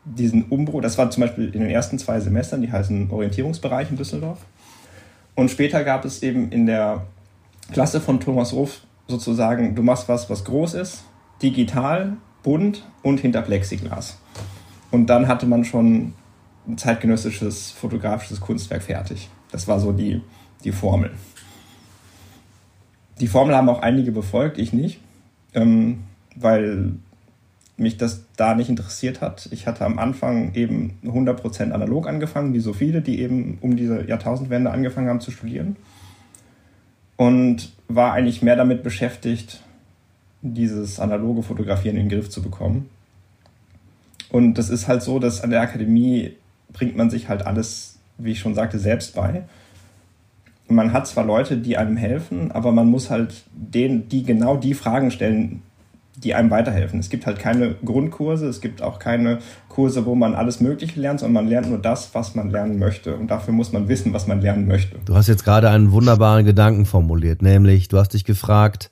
diesen 0.05 0.43
Umbruch. 0.45 0.81
Das 0.81 0.97
war 0.97 1.09
zum 1.11 1.21
Beispiel 1.21 1.45
in 1.53 1.61
den 1.61 1.69
ersten 1.69 1.99
zwei 1.99 2.19
Semestern, 2.19 2.61
die 2.61 2.71
heißen 2.71 3.11
Orientierungsbereich 3.11 3.89
in 3.91 3.97
Düsseldorf. 3.97 4.39
Und 5.35 5.51
später 5.51 5.83
gab 5.83 6.05
es 6.05 6.23
eben 6.23 6.51
in 6.51 6.65
der 6.65 7.05
Klasse 7.71 7.99
von 7.99 8.19
Thomas 8.19 8.53
Ruf 8.53 8.81
sozusagen, 9.07 9.75
du 9.75 9.83
machst 9.83 10.09
was, 10.09 10.29
was 10.29 10.43
groß 10.45 10.75
ist, 10.75 11.03
digital, 11.41 12.17
bunt 12.41 12.83
und 13.01 13.19
hinter 13.19 13.41
Plexiglas. 13.41 14.17
Und 14.91 15.07
dann 15.07 15.27
hatte 15.27 15.45
man 15.45 15.65
schon 15.65 16.13
ein 16.67 16.77
zeitgenössisches 16.77 17.71
fotografisches 17.71 18.39
Kunstwerk 18.39 18.83
fertig. 18.83 19.29
Das 19.51 19.67
war 19.67 19.79
so 19.79 19.91
die, 19.91 20.21
die 20.63 20.71
Formel. 20.71 21.11
Die 23.19 23.27
Formel 23.27 23.55
haben 23.55 23.69
auch 23.69 23.81
einige 23.81 24.11
befolgt, 24.11 24.57
ich 24.57 24.73
nicht, 24.73 24.99
ähm, 25.53 26.03
weil 26.35 26.93
mich 27.75 27.97
das 27.97 28.25
da 28.37 28.55
nicht 28.55 28.69
interessiert 28.69 29.21
hat. 29.21 29.49
Ich 29.51 29.67
hatte 29.67 29.85
am 29.85 29.99
Anfang 29.99 30.53
eben 30.53 30.97
100% 31.03 31.71
analog 31.71 32.07
angefangen, 32.07 32.53
wie 32.53 32.59
so 32.59 32.73
viele, 32.73 33.01
die 33.01 33.19
eben 33.19 33.57
um 33.61 33.75
diese 33.75 34.07
Jahrtausendwende 34.07 34.71
angefangen 34.71 35.09
haben 35.09 35.21
zu 35.21 35.31
studieren. 35.31 35.75
Und 37.15 37.71
war 37.87 38.13
eigentlich 38.13 38.41
mehr 38.41 38.55
damit 38.55 38.83
beschäftigt, 38.83 39.61
dieses 40.41 40.99
analoge 40.99 41.43
Fotografieren 41.43 41.97
in 41.97 42.09
den 42.09 42.17
Griff 42.17 42.29
zu 42.29 42.41
bekommen. 42.41 42.89
Und 44.29 44.55
das 44.55 44.69
ist 44.69 44.87
halt 44.87 45.03
so, 45.03 45.19
dass 45.19 45.41
an 45.41 45.51
der 45.51 45.61
Akademie 45.61 46.35
bringt 46.71 46.97
man 46.97 47.09
sich 47.09 47.29
halt 47.29 47.45
alles, 47.45 47.99
wie 48.17 48.31
ich 48.31 48.39
schon 48.39 48.55
sagte, 48.55 48.79
selbst 48.79 49.13
bei 49.15 49.43
man 50.67 50.93
hat 50.93 51.07
zwar 51.07 51.25
Leute, 51.25 51.57
die 51.57 51.77
einem 51.77 51.97
helfen, 51.97 52.51
aber 52.51 52.71
man 52.71 52.87
muss 52.87 53.09
halt 53.09 53.43
denen, 53.51 54.09
die 54.09 54.23
genau 54.23 54.57
die 54.57 54.73
Fragen 54.73 55.11
stellen, 55.11 55.61
die 56.15 56.33
einem 56.35 56.51
weiterhelfen. 56.51 56.99
Es 56.99 57.09
gibt 57.09 57.25
halt 57.25 57.39
keine 57.39 57.75
Grundkurse, 57.83 58.47
es 58.47 58.61
gibt 58.61 58.81
auch 58.81 58.99
keine 58.99 59.39
Kurse, 59.67 60.05
wo 60.05 60.13
man 60.13 60.35
alles 60.35 60.61
Mögliche 60.61 60.99
lernt, 60.99 61.19
sondern 61.19 61.45
man 61.45 61.47
lernt 61.47 61.69
nur 61.69 61.79
das, 61.79 62.13
was 62.13 62.35
man 62.35 62.51
lernen 62.51 62.77
möchte. 62.77 63.15
Und 63.15 63.31
dafür 63.31 63.53
muss 63.53 63.71
man 63.71 63.87
wissen, 63.87 64.13
was 64.13 64.27
man 64.27 64.41
lernen 64.41 64.67
möchte. 64.67 64.97
Du 65.05 65.15
hast 65.15 65.27
jetzt 65.27 65.43
gerade 65.43 65.69
einen 65.69 65.91
wunderbaren 65.91 66.45
Gedanken 66.45 66.85
formuliert, 66.85 67.41
nämlich 67.41 67.87
du 67.87 67.97
hast 67.97 68.13
dich 68.13 68.25
gefragt, 68.25 68.91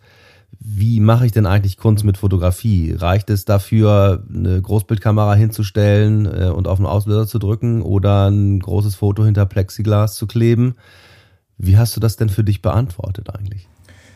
wie 0.60 1.00
mache 1.00 1.26
ich 1.26 1.32
denn 1.32 1.46
eigentlich 1.46 1.78
Kunst 1.78 2.04
mit 2.04 2.18
Fotografie? 2.18 2.94
Reicht 2.98 3.30
es 3.30 3.46
dafür, 3.46 4.24
eine 4.34 4.62
Großbildkamera 4.62 5.34
hinzustellen 5.36 6.26
äh, 6.26 6.50
und 6.50 6.68
auf 6.68 6.78
den 6.78 6.86
Auslöser 6.86 7.28
zu 7.28 7.40
drücken 7.40 7.82
oder 7.82 8.30
ein 8.30 8.60
großes 8.60 8.96
Foto 8.96 9.26
hinter 9.26 9.46
Plexiglas 9.46 10.16
zu 10.16 10.28
kleben? 10.28 10.76
Wie 11.58 11.78
hast 11.78 11.96
du 11.96 12.00
das 12.00 12.16
denn 12.16 12.30
für 12.30 12.44
dich 12.44 12.62
beantwortet 12.62 13.30
eigentlich? 13.34 13.68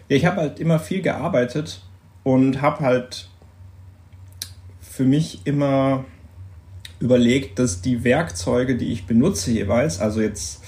Ja, 0.09 0.17
ich 0.17 0.25
habe 0.25 0.37
halt 0.41 0.59
immer 0.59 0.79
viel 0.79 1.01
gearbeitet 1.01 1.81
und 2.25 2.63
habe 2.63 2.83
halt 2.83 3.29
für 4.81 5.05
mich 5.05 5.45
immer 5.45 6.05
überlegt, 6.99 7.59
dass 7.59 7.81
die 7.81 8.03
Werkzeuge, 8.03 8.75
die 8.75 8.91
ich 8.91 9.05
benutze 9.05 9.51
jeweils, 9.51 10.01
also 10.01 10.21
jetzt 10.21 10.63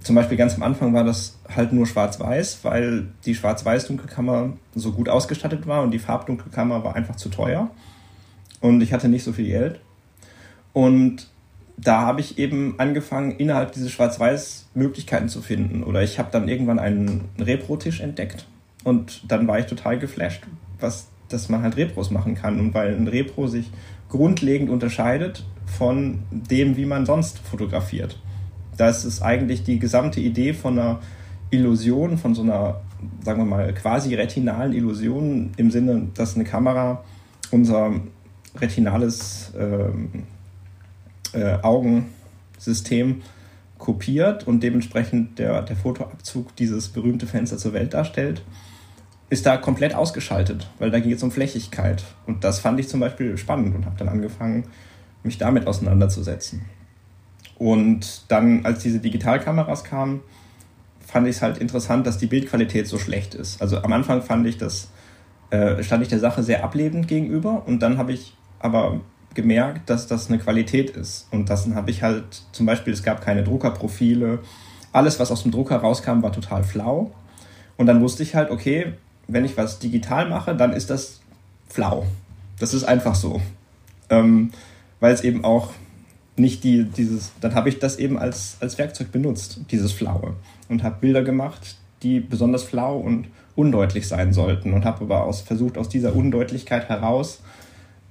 zum 0.00 0.14
Beispiel 0.14 0.36
ganz 0.36 0.54
am 0.54 0.62
Anfang 0.62 0.92
war 0.92 1.04
das 1.04 1.38
halt 1.48 1.72
nur 1.72 1.86
schwarz-weiß, 1.86 2.60
weil 2.64 3.08
die 3.24 3.34
schwarz-weiß-Dunkelkammer 3.34 4.52
so 4.74 4.92
gut 4.92 5.08
ausgestattet 5.08 5.66
war 5.66 5.82
und 5.82 5.90
die 5.90 5.98
Farbdunkelkammer 5.98 6.84
war 6.84 6.94
einfach 6.94 7.16
zu 7.16 7.30
teuer 7.30 7.70
und 8.60 8.82
ich 8.82 8.92
hatte 8.92 9.08
nicht 9.08 9.24
so 9.24 9.32
viel 9.32 9.46
Geld. 9.46 9.80
Und 10.74 11.30
da 11.78 12.02
habe 12.02 12.20
ich 12.20 12.38
eben 12.38 12.74
angefangen, 12.76 13.32
innerhalb 13.32 13.72
dieses 13.72 13.90
Schwarz-Weiß 13.90 14.68
Möglichkeiten 14.74 15.30
zu 15.30 15.40
finden. 15.40 15.82
Oder 15.82 16.02
ich 16.02 16.18
habe 16.18 16.30
dann 16.30 16.48
irgendwann 16.48 16.78
einen 16.78 17.28
Repro-Tisch 17.38 18.00
entdeckt 18.00 18.46
und 18.86 19.24
dann 19.26 19.48
war 19.48 19.58
ich 19.58 19.66
total 19.66 19.98
geflasht, 19.98 20.44
was, 20.78 21.08
dass 21.28 21.48
man 21.48 21.62
halt 21.62 21.76
Repros 21.76 22.12
machen 22.12 22.36
kann. 22.36 22.60
Und 22.60 22.72
weil 22.72 22.94
ein 22.94 23.08
Repro 23.08 23.48
sich 23.48 23.68
grundlegend 24.08 24.70
unterscheidet 24.70 25.44
von 25.64 26.20
dem, 26.30 26.76
wie 26.76 26.86
man 26.86 27.04
sonst 27.04 27.40
fotografiert. 27.40 28.16
Das 28.76 29.04
ist 29.04 29.22
eigentlich 29.22 29.64
die 29.64 29.80
gesamte 29.80 30.20
Idee 30.20 30.54
von 30.54 30.78
einer 30.78 31.00
Illusion, 31.50 32.16
von 32.16 32.36
so 32.36 32.42
einer, 32.42 32.80
sagen 33.24 33.40
wir 33.40 33.44
mal, 33.44 33.74
quasi 33.74 34.14
retinalen 34.14 34.72
Illusion 34.72 35.50
im 35.56 35.72
Sinne, 35.72 36.06
dass 36.14 36.36
eine 36.36 36.44
Kamera 36.44 37.02
unser 37.50 37.92
retinales 38.54 39.52
ähm, 39.58 40.10
äh, 41.32 41.58
Augensystem 41.60 43.22
kopiert 43.78 44.46
und 44.46 44.62
dementsprechend 44.62 45.40
der, 45.40 45.62
der 45.62 45.74
Fotoabzug 45.74 46.54
dieses 46.54 46.86
berühmte 46.86 47.26
Fenster 47.26 47.58
zur 47.58 47.72
Welt 47.72 47.92
darstellt, 47.92 48.42
ist 49.28 49.46
da 49.46 49.56
komplett 49.56 49.94
ausgeschaltet, 49.94 50.68
weil 50.78 50.90
da 50.90 51.00
geht 51.00 51.16
es 51.16 51.22
um 51.22 51.30
Flächigkeit. 51.30 52.04
Und 52.26 52.44
das 52.44 52.60
fand 52.60 52.78
ich 52.78 52.88
zum 52.88 53.00
Beispiel 53.00 53.36
spannend 53.36 53.74
und 53.74 53.86
habe 53.86 53.96
dann 53.98 54.08
angefangen, 54.08 54.68
mich 55.22 55.38
damit 55.38 55.66
auseinanderzusetzen. 55.66 56.64
Und 57.58 58.24
dann, 58.28 58.64
als 58.64 58.82
diese 58.82 59.00
Digitalkameras 59.00 59.82
kamen, 59.82 60.20
fand 61.04 61.26
ich 61.26 61.36
es 61.36 61.42
halt 61.42 61.58
interessant, 61.58 62.06
dass 62.06 62.18
die 62.18 62.26
Bildqualität 62.26 62.86
so 62.86 62.98
schlecht 62.98 63.34
ist. 63.34 63.60
Also 63.60 63.78
am 63.78 63.92
Anfang 63.92 64.22
fand 64.22 64.46
ich 64.46 64.58
das, 64.58 64.90
äh, 65.50 65.82
stand 65.82 66.02
ich 66.02 66.08
der 66.08 66.18
Sache 66.18 66.42
sehr 66.42 66.62
ablehnend 66.62 67.08
gegenüber 67.08 67.62
und 67.66 67.80
dann 67.80 67.98
habe 67.98 68.12
ich 68.12 68.36
aber 68.58 69.00
gemerkt, 69.34 69.90
dass 69.90 70.06
das 70.06 70.28
eine 70.28 70.38
Qualität 70.38 70.90
ist. 70.90 71.28
Und 71.30 71.50
das 71.50 71.68
habe 71.68 71.90
ich 71.90 72.02
halt, 72.02 72.42
zum 72.52 72.66
Beispiel, 72.66 72.92
es 72.92 73.02
gab 73.02 73.24
keine 73.24 73.44
Druckerprofile. 73.44 74.40
Alles, 74.92 75.20
was 75.20 75.30
aus 75.30 75.42
dem 75.42 75.52
Drucker 75.52 75.76
rauskam, 75.76 76.22
war 76.22 76.32
total 76.32 76.64
flau. 76.64 77.12
Und 77.76 77.86
dann 77.86 78.00
wusste 78.00 78.22
ich 78.22 78.34
halt, 78.34 78.50
okay, 78.50 78.94
wenn 79.28 79.44
ich 79.44 79.56
was 79.56 79.78
digital 79.78 80.28
mache, 80.28 80.54
dann 80.54 80.72
ist 80.72 80.90
das 80.90 81.20
flau. 81.68 82.06
Das 82.58 82.74
ist 82.74 82.84
einfach 82.84 83.14
so. 83.14 83.40
Ähm, 84.08 84.50
weil 85.00 85.12
es 85.12 85.22
eben 85.22 85.44
auch 85.44 85.72
nicht 86.36 86.64
die, 86.64 86.84
dieses, 86.84 87.32
dann 87.40 87.54
habe 87.54 87.68
ich 87.68 87.78
das 87.78 87.96
eben 87.96 88.18
als, 88.18 88.56
als 88.60 88.78
Werkzeug 88.78 89.10
benutzt, 89.10 89.60
dieses 89.70 89.92
Flaue. 89.92 90.34
Und 90.68 90.82
habe 90.82 90.96
Bilder 91.00 91.22
gemacht, 91.22 91.76
die 92.02 92.20
besonders 92.20 92.62
flau 92.62 92.98
und 92.98 93.28
undeutlich 93.54 94.06
sein 94.06 94.32
sollten. 94.32 94.72
Und 94.72 94.84
habe 94.84 95.02
aber 95.02 95.24
aus, 95.24 95.40
versucht, 95.40 95.78
aus 95.78 95.88
dieser 95.88 96.14
Undeutlichkeit 96.14 96.88
heraus 96.88 97.40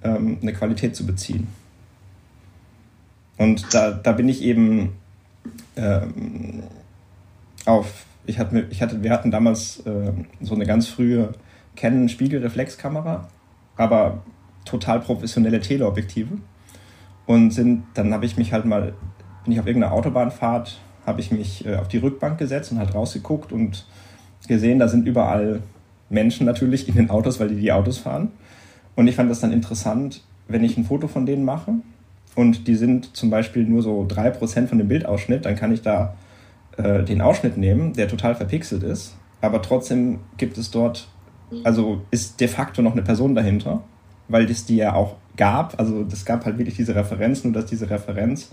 ähm, 0.03 0.37
eine 0.41 0.53
Qualität 0.53 0.95
zu 0.95 1.05
beziehen. 1.05 1.47
Und 3.37 3.73
da, 3.73 3.91
da 3.91 4.11
bin 4.13 4.29
ich 4.29 4.41
eben 4.41 4.93
ähm, 5.75 6.63
auf, 7.65 8.05
ich 8.25 8.39
hatte, 8.39 8.67
ich 8.69 8.81
hatte, 8.81 9.03
wir 9.03 9.11
hatten 9.11 9.31
damals 9.31 9.85
äh, 9.85 10.11
so 10.41 10.55
eine 10.55 10.65
ganz 10.65 10.87
frühe 10.87 11.33
Canon 11.75 12.09
Spiegelreflexkamera, 12.09 13.27
aber 13.75 14.23
total 14.63 14.99
professionelle 14.99 15.59
Teleobjektive. 15.59 16.37
Und 17.25 17.51
sind, 17.51 17.83
dann 17.95 18.13
habe 18.13 18.25
ich 18.25 18.37
mich 18.37 18.53
halt 18.53 18.65
mal, 18.65 18.93
bin 19.43 19.53
ich 19.53 19.59
auf 19.59 19.65
irgendeiner 19.65 19.93
Autobahnfahrt, 19.93 20.79
habe 21.05 21.21
ich 21.21 21.31
mich 21.31 21.65
äh, 21.65 21.75
auf 21.75 21.87
die 21.87 21.97
Rückbank 21.97 22.37
gesetzt 22.37 22.71
und 22.71 22.79
halt 22.79 22.93
rausgeguckt 22.93 23.51
und 23.51 23.85
gesehen, 24.47 24.79
da 24.79 24.87
sind 24.87 25.07
überall 25.07 25.61
Menschen 26.09 26.45
natürlich 26.45 26.87
in 26.87 26.95
den 26.95 27.09
Autos, 27.09 27.39
weil 27.39 27.49
die 27.49 27.55
die 27.55 27.71
Autos 27.71 27.97
fahren. 27.97 28.31
Und 28.95 29.07
ich 29.07 29.15
fand 29.15 29.29
das 29.29 29.39
dann 29.39 29.51
interessant, 29.51 30.23
wenn 30.47 30.63
ich 30.63 30.77
ein 30.77 30.85
Foto 30.85 31.07
von 31.07 31.25
denen 31.25 31.43
mache 31.43 31.73
und 32.35 32.67
die 32.67 32.75
sind 32.75 33.15
zum 33.15 33.29
Beispiel 33.29 33.63
nur 33.63 33.81
so 33.81 34.05
drei 34.07 34.29
Prozent 34.29 34.69
von 34.69 34.77
dem 34.77 34.87
Bildausschnitt, 34.87 35.45
dann 35.45 35.55
kann 35.55 35.73
ich 35.73 35.81
da 35.81 36.15
äh, 36.77 37.03
den 37.03 37.21
Ausschnitt 37.21 37.57
nehmen, 37.57 37.93
der 37.93 38.07
total 38.07 38.35
verpixelt 38.35 38.83
ist, 38.83 39.15
aber 39.41 39.61
trotzdem 39.61 40.19
gibt 40.37 40.57
es 40.57 40.71
dort, 40.71 41.07
also 41.63 42.01
ist 42.11 42.39
de 42.41 42.47
facto 42.47 42.81
noch 42.81 42.93
eine 42.93 43.03
Person 43.03 43.35
dahinter, 43.35 43.83
weil 44.27 44.49
es 44.49 44.65
die 44.65 44.77
ja 44.77 44.93
auch 44.93 45.15
gab, 45.37 45.79
also 45.79 46.03
das 46.03 46.25
gab 46.25 46.45
halt 46.45 46.57
wirklich 46.57 46.75
diese 46.75 46.95
Referenz, 46.95 47.43
nur 47.43 47.53
dass 47.53 47.65
diese 47.65 47.89
Referenz 47.89 48.51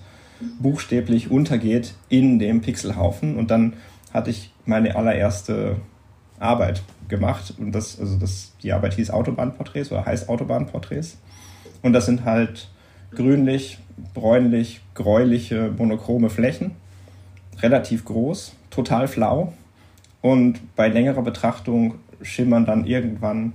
buchstäblich 0.60 1.30
untergeht 1.30 1.94
in 2.08 2.38
dem 2.38 2.60
Pixelhaufen 2.60 3.36
und 3.36 3.50
dann 3.50 3.74
hatte 4.12 4.30
ich 4.30 4.52
meine 4.66 4.96
allererste 4.96 5.76
Arbeit 6.38 6.82
gemacht. 7.08 7.54
Und 7.58 7.72
das, 7.72 7.98
also 7.98 8.18
das, 8.18 8.52
die 8.62 8.72
Arbeit 8.72 8.94
hieß 8.94 9.10
Autobahnporträts 9.10 9.92
oder 9.92 10.04
heißt 10.04 10.28
Autobahnporträts. 10.28 11.18
Und 11.82 11.92
das 11.92 12.06
sind 12.06 12.24
halt 12.24 12.68
grünlich, 13.12 13.78
bräunlich, 14.14 14.80
gräuliche, 14.94 15.72
monochrome 15.76 16.30
Flächen. 16.30 16.72
Relativ 17.60 18.04
groß, 18.04 18.54
total 18.70 19.08
flau. 19.08 19.52
Und 20.20 20.60
bei 20.76 20.88
längerer 20.88 21.22
Betrachtung 21.22 21.96
schimmern 22.22 22.64
dann 22.64 22.86
irgendwann 22.86 23.54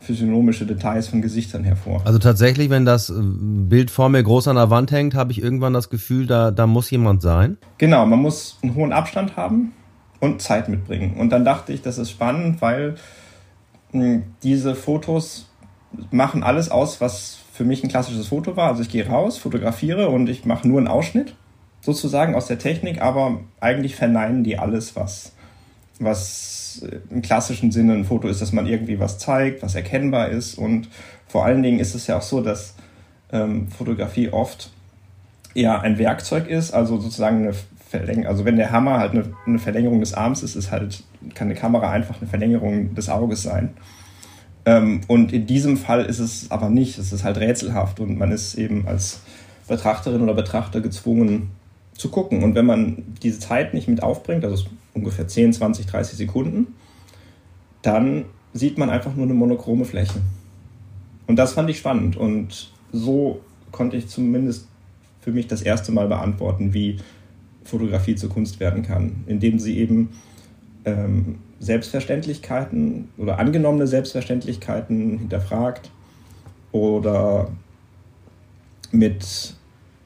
physiognomische 0.00 0.66
Details 0.66 1.08
von 1.08 1.22
Gesichtern 1.22 1.64
hervor. 1.64 2.02
Also 2.04 2.18
tatsächlich, 2.18 2.70
wenn 2.70 2.84
das 2.84 3.10
äh, 3.10 3.14
Bild 3.18 3.90
vor 3.90 4.08
mir 4.08 4.22
groß 4.22 4.48
an 4.48 4.56
der 4.56 4.70
Wand 4.70 4.92
hängt, 4.92 5.14
habe 5.14 5.32
ich 5.32 5.42
irgendwann 5.42 5.72
das 5.72 5.90
Gefühl, 5.90 6.26
da, 6.26 6.50
da 6.50 6.66
muss 6.66 6.90
jemand 6.90 7.22
sein. 7.22 7.58
Genau, 7.78 8.04
man 8.06 8.20
muss 8.20 8.58
einen 8.62 8.74
hohen 8.74 8.92
Abstand 8.92 9.36
haben 9.36 9.72
und 10.20 10.42
Zeit 10.42 10.68
mitbringen. 10.68 11.16
Und 11.18 11.30
dann 11.30 11.44
dachte 11.44 11.72
ich, 11.72 11.82
das 11.82 11.98
ist 11.98 12.10
spannend, 12.10 12.62
weil 12.62 12.96
mh, 13.92 14.02
hm, 14.02 14.22
diese 14.42 14.74
Fotos 14.74 15.48
machen 16.10 16.42
alles 16.42 16.70
aus, 16.70 17.00
was 17.00 17.38
für 17.52 17.64
mich 17.64 17.82
ein 17.82 17.88
klassisches 17.88 18.28
Foto 18.28 18.56
war. 18.56 18.68
Also 18.68 18.82
ich 18.82 18.90
gehe 18.90 19.06
raus, 19.06 19.38
fotografiere 19.38 20.08
und 20.08 20.28
ich 20.28 20.44
mache 20.44 20.68
nur 20.68 20.78
einen 20.78 20.88
Ausschnitt 20.88 21.34
sozusagen 21.86 22.34
aus 22.34 22.48
der 22.48 22.58
Technik, 22.58 23.00
aber 23.00 23.40
eigentlich 23.60 23.94
verneinen 23.94 24.42
die 24.42 24.58
alles, 24.58 24.96
was, 24.96 25.32
was 26.00 26.84
im 27.10 27.22
klassischen 27.22 27.70
Sinne 27.70 27.94
ein 27.94 28.04
Foto 28.04 28.26
ist, 28.28 28.42
dass 28.42 28.52
man 28.52 28.66
irgendwie 28.66 28.98
was 28.98 29.18
zeigt, 29.18 29.62
was 29.62 29.76
erkennbar 29.76 30.28
ist. 30.28 30.58
Und 30.58 30.88
vor 31.28 31.46
allen 31.46 31.62
Dingen 31.62 31.78
ist 31.78 31.94
es 31.94 32.08
ja 32.08 32.18
auch 32.18 32.22
so, 32.22 32.40
dass 32.40 32.74
ähm, 33.32 33.68
Fotografie 33.68 34.30
oft 34.30 34.72
ja 35.54 35.80
ein 35.80 35.96
Werkzeug 35.96 36.48
ist, 36.48 36.74
also 36.74 36.98
sozusagen 36.98 37.44
eine 37.44 37.54
Verlängerung. 37.88 38.26
Also 38.26 38.44
wenn 38.44 38.56
der 38.56 38.72
Hammer 38.72 38.98
halt 38.98 39.12
eine, 39.12 39.32
eine 39.46 39.60
Verlängerung 39.60 40.00
des 40.00 40.12
Arms 40.12 40.42
ist, 40.42 40.56
ist 40.56 40.72
halt, 40.72 41.04
kann 41.34 41.46
eine 41.46 41.54
Kamera 41.54 41.92
einfach 41.92 42.20
eine 42.20 42.28
Verlängerung 42.28 42.96
des 42.96 43.08
Auges 43.08 43.44
sein. 43.44 43.74
Ähm, 44.64 45.02
und 45.06 45.32
in 45.32 45.46
diesem 45.46 45.76
Fall 45.76 46.04
ist 46.04 46.18
es 46.18 46.50
aber 46.50 46.68
nicht. 46.68 46.98
Es 46.98 47.12
ist 47.12 47.22
halt 47.22 47.38
rätselhaft 47.38 48.00
und 48.00 48.18
man 48.18 48.32
ist 48.32 48.56
eben 48.56 48.88
als 48.88 49.20
Betrachterin 49.68 50.20
oder 50.20 50.34
Betrachter 50.34 50.80
gezwungen 50.80 51.52
zu 51.98 52.08
gucken. 52.10 52.42
Und 52.42 52.54
wenn 52.54 52.66
man 52.66 53.14
diese 53.22 53.38
Zeit 53.38 53.74
nicht 53.74 53.88
mit 53.88 54.02
aufbringt, 54.02 54.44
also 54.44 54.66
ungefähr 54.94 55.28
10, 55.28 55.52
20, 55.52 55.86
30 55.86 56.16
Sekunden, 56.16 56.68
dann 57.82 58.24
sieht 58.52 58.78
man 58.78 58.90
einfach 58.90 59.14
nur 59.14 59.24
eine 59.24 59.34
monochrome 59.34 59.84
Fläche. 59.84 60.20
Und 61.26 61.36
das 61.36 61.52
fand 61.52 61.70
ich 61.70 61.78
spannend. 61.78 62.16
Und 62.16 62.70
so 62.92 63.40
konnte 63.72 63.96
ich 63.96 64.08
zumindest 64.08 64.68
für 65.20 65.32
mich 65.32 65.46
das 65.46 65.62
erste 65.62 65.92
Mal 65.92 66.08
beantworten, 66.08 66.72
wie 66.72 66.98
Fotografie 67.64 68.14
zur 68.14 68.30
Kunst 68.30 68.60
werden 68.60 68.82
kann, 68.82 69.24
indem 69.26 69.58
sie 69.58 69.78
eben 69.78 70.10
ähm, 70.84 71.38
Selbstverständlichkeiten 71.58 73.08
oder 73.18 73.38
angenommene 73.38 73.86
Selbstverständlichkeiten 73.86 75.18
hinterfragt 75.18 75.90
oder 76.70 77.50
mit, 78.92 79.55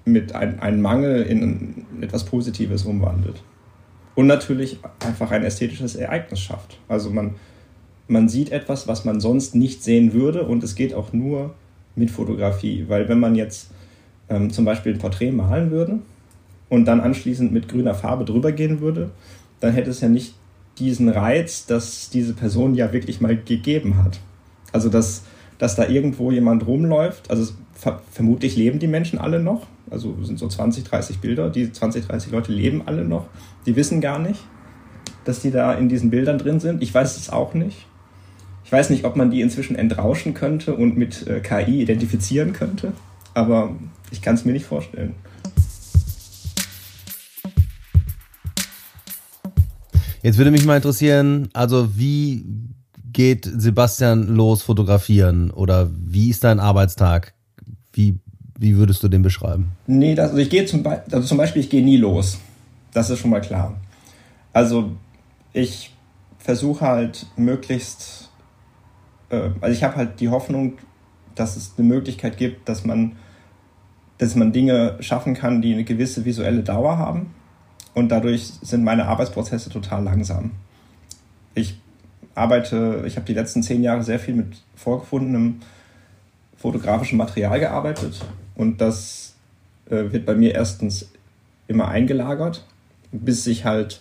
mit 0.04 0.34
ein, 0.34 0.60
einem 0.60 0.80
Mangel 0.80 1.22
in 1.22 1.84
etwas 2.00 2.24
Positives 2.24 2.84
umwandelt. 2.84 3.42
Und 4.14 4.26
natürlich 4.26 4.78
einfach 5.04 5.30
ein 5.30 5.44
ästhetisches 5.44 5.94
Ereignis 5.94 6.40
schafft. 6.40 6.78
Also 6.88 7.10
man, 7.10 7.36
man 8.08 8.28
sieht 8.28 8.50
etwas, 8.52 8.88
was 8.88 9.04
man 9.04 9.20
sonst 9.20 9.54
nicht 9.54 9.82
sehen 9.82 10.12
würde 10.12 10.44
und 10.44 10.62
es 10.64 10.74
geht 10.74 10.94
auch 10.94 11.12
nur 11.12 11.54
mit 11.94 12.10
Fotografie. 12.10 12.86
Weil 12.88 13.08
wenn 13.08 13.20
man 13.20 13.34
jetzt 13.34 13.70
ähm, 14.28 14.50
zum 14.50 14.64
Beispiel 14.64 14.94
ein 14.94 14.98
Porträt 14.98 15.32
malen 15.32 15.70
würde 15.70 16.00
und 16.68 16.86
dann 16.86 17.00
anschließend 17.00 17.52
mit 17.52 17.68
grüner 17.68 17.94
Farbe 17.94 18.24
drüber 18.24 18.52
gehen 18.52 18.80
würde, 18.80 19.10
dann 19.60 19.72
hätte 19.72 19.90
es 19.90 20.00
ja 20.00 20.08
nicht 20.08 20.34
diesen 20.78 21.08
Reiz, 21.08 21.66
dass 21.66 22.10
diese 22.10 22.32
Person 22.32 22.74
ja 22.74 22.92
wirklich 22.92 23.20
mal 23.20 23.36
gegeben 23.36 24.02
hat. 24.02 24.18
Also 24.72 24.88
dass, 24.88 25.24
dass 25.58 25.76
da 25.76 25.86
irgendwo 25.86 26.30
jemand 26.30 26.66
rumläuft. 26.66 27.30
Also 27.30 27.52
ver 27.80 28.02
vermutlich 28.12 28.56
leben 28.56 28.78
die 28.78 28.86
Menschen 28.86 29.18
alle 29.18 29.40
noch. 29.40 29.66
Also 29.90 30.22
sind 30.22 30.38
so 30.38 30.46
20, 30.46 30.84
30 30.84 31.18
Bilder. 31.18 31.48
Die 31.48 31.72
20, 31.72 32.06
30 32.06 32.30
Leute 32.30 32.52
leben 32.52 32.82
alle 32.86 33.04
noch. 33.04 33.26
Die 33.64 33.74
wissen 33.74 34.00
gar 34.02 34.18
nicht, 34.18 34.40
dass 35.24 35.40
die 35.40 35.50
da 35.50 35.72
in 35.72 35.88
diesen 35.88 36.10
Bildern 36.10 36.38
drin 36.38 36.60
sind. 36.60 36.82
Ich 36.82 36.92
weiß 36.92 37.16
es 37.16 37.30
auch 37.30 37.54
nicht. 37.54 37.86
Ich 38.64 38.70
weiß 38.70 38.90
nicht, 38.90 39.04
ob 39.04 39.16
man 39.16 39.30
die 39.30 39.40
inzwischen 39.40 39.76
entrauschen 39.76 40.34
könnte 40.34 40.74
und 40.74 40.96
mit 40.96 41.26
äh, 41.26 41.40
KI 41.40 41.80
identifizieren 41.80 42.52
könnte. 42.52 42.92
Aber 43.32 43.74
ich 44.10 44.20
kann 44.20 44.34
es 44.34 44.44
mir 44.44 44.52
nicht 44.52 44.66
vorstellen. 44.66 45.14
Jetzt 50.22 50.36
würde 50.36 50.50
mich 50.50 50.66
mal 50.66 50.76
interessieren, 50.76 51.48
also 51.54 51.96
wie 51.96 52.44
geht 53.10 53.50
Sebastian 53.50 54.28
los 54.36 54.62
fotografieren 54.62 55.50
oder 55.50 55.90
wie 55.92 56.28
ist 56.28 56.44
dein 56.44 56.60
Arbeitstag? 56.60 57.32
Wie, 57.92 58.18
wie 58.58 58.76
würdest 58.76 59.02
du 59.02 59.08
den 59.08 59.22
beschreiben? 59.22 59.72
Nee, 59.86 60.14
das, 60.14 60.30
also 60.30 60.38
ich 60.42 60.50
gehe 60.50 60.64
zum, 60.66 60.82
Be 60.82 61.02
also 61.10 61.26
zum 61.26 61.38
Beispiel, 61.38 61.62
ich 61.62 61.70
gehe 61.70 61.84
nie 61.84 61.96
los. 61.96 62.38
Das 62.92 63.10
ist 63.10 63.18
schon 63.18 63.30
mal 63.30 63.40
klar. 63.40 63.76
Also 64.52 64.92
ich 65.52 65.94
versuche 66.38 66.84
halt 66.86 67.26
möglichst, 67.36 68.30
äh, 69.30 69.50
also 69.60 69.74
ich 69.74 69.84
habe 69.84 69.96
halt 69.96 70.20
die 70.20 70.28
Hoffnung, 70.28 70.78
dass 71.34 71.56
es 71.56 71.74
eine 71.76 71.86
Möglichkeit 71.86 72.36
gibt, 72.36 72.68
dass 72.68 72.84
man, 72.84 73.12
dass 74.18 74.34
man 74.34 74.52
Dinge 74.52 74.96
schaffen 75.00 75.34
kann, 75.34 75.62
die 75.62 75.72
eine 75.72 75.84
gewisse 75.84 76.24
visuelle 76.24 76.62
Dauer 76.62 76.98
haben 76.98 77.34
und 77.94 78.10
dadurch 78.10 78.52
sind 78.62 78.84
meine 78.84 79.06
Arbeitsprozesse 79.06 79.70
total 79.70 80.04
langsam. 80.04 80.52
Ich 81.54 81.80
arbeite, 82.34 83.04
ich 83.06 83.16
habe 83.16 83.26
die 83.26 83.34
letzten 83.34 83.62
zehn 83.62 83.82
Jahre 83.82 84.02
sehr 84.02 84.18
viel 84.18 84.34
mit 84.34 84.62
vorgefundenem 84.74 85.60
fotografischem 86.60 87.18
Material 87.18 87.58
gearbeitet 87.58 88.20
und 88.54 88.80
das 88.80 89.34
äh, 89.86 90.12
wird 90.12 90.26
bei 90.26 90.34
mir 90.34 90.54
erstens 90.54 91.10
immer 91.66 91.88
eingelagert, 91.88 92.66
bis 93.12 93.44
sich 93.44 93.64
halt 93.64 94.00